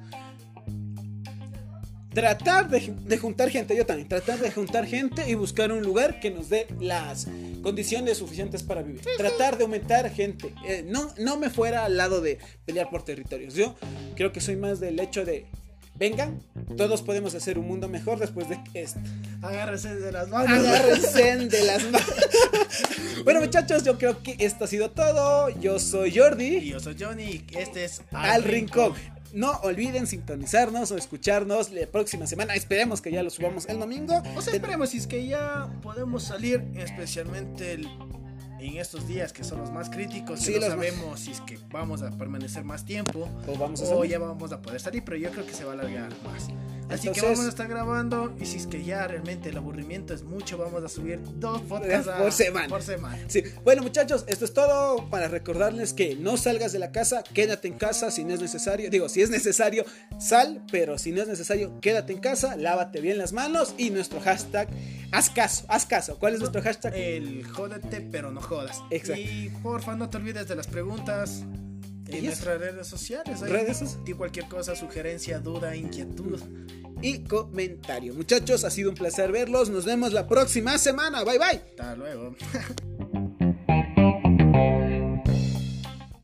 [2.15, 6.21] Tratar de, de juntar gente, yo también, tratar de juntar gente y buscar un lugar
[6.21, 7.27] que nos dé las
[7.61, 9.01] condiciones suficientes para vivir.
[9.17, 10.53] Tratar de aumentar gente.
[10.65, 13.53] Eh, no, no me fuera al lado de pelear por territorios.
[13.53, 13.75] Yo
[14.15, 15.45] creo que soy más del hecho de,
[15.95, 16.41] vengan,
[16.77, 18.99] todos podemos hacer un mundo mejor después de esto.
[19.41, 20.57] Agárrese de las manos.
[20.57, 22.13] Agárrense de las manos.
[23.23, 25.49] bueno muchachos, yo creo que esto ha sido todo.
[25.59, 26.57] Yo soy Jordi.
[26.57, 28.93] Y yo soy Johnny, este es al rincón.
[29.35, 32.55] No olviden sintonizarnos o escucharnos la próxima semana.
[32.55, 34.23] Esperemos que ya lo subamos el domingo.
[34.35, 37.87] O sea, esperemos si es que ya podemos salir, especialmente el-
[38.59, 40.39] en estos días que son los más críticos.
[40.39, 43.81] Sí, no los más- sabemos si es que vamos a permanecer más tiempo o vamos
[43.81, 46.09] a o ya vamos a poder salir, pero yo creo que se va a alargar
[46.23, 46.47] más.
[46.89, 50.13] Así que Entonces- vamos a estar grabando y si es que ya realmente el aburrimiento
[50.13, 52.67] es mucho, vamos a subir dos podcasts Por semana.
[52.67, 53.17] Por semana.
[53.27, 53.43] Sí.
[53.63, 57.77] Bueno muchachos, esto es todo para recordarles que no salgas de la casa, quédate en
[57.77, 58.89] casa si no es necesario.
[58.89, 59.83] Digo, si es necesario,
[60.19, 64.19] sal, pero si no es necesario, quédate en casa, lávate bien las manos y nuestro
[64.21, 64.67] hashtag,
[65.11, 66.19] haz caso, haz caso.
[66.19, 66.93] ¿Cuál es nuestro hashtag?
[66.95, 68.81] El jódete, pero no jodas.
[68.91, 69.21] Exacto.
[69.21, 71.43] Y porfa, no te olvides de las preguntas.
[72.07, 73.41] En ¿Y nuestras redes sociales.
[73.41, 74.05] ahí, Redes sociales.
[74.05, 76.39] di cualquier cosa, sugerencia, duda, inquietud.
[77.01, 78.13] Y comentario.
[78.13, 79.69] Muchachos, ha sido un placer verlos.
[79.69, 81.23] Nos vemos la próxima semana.
[81.23, 81.61] Bye bye.
[81.71, 82.35] Hasta luego.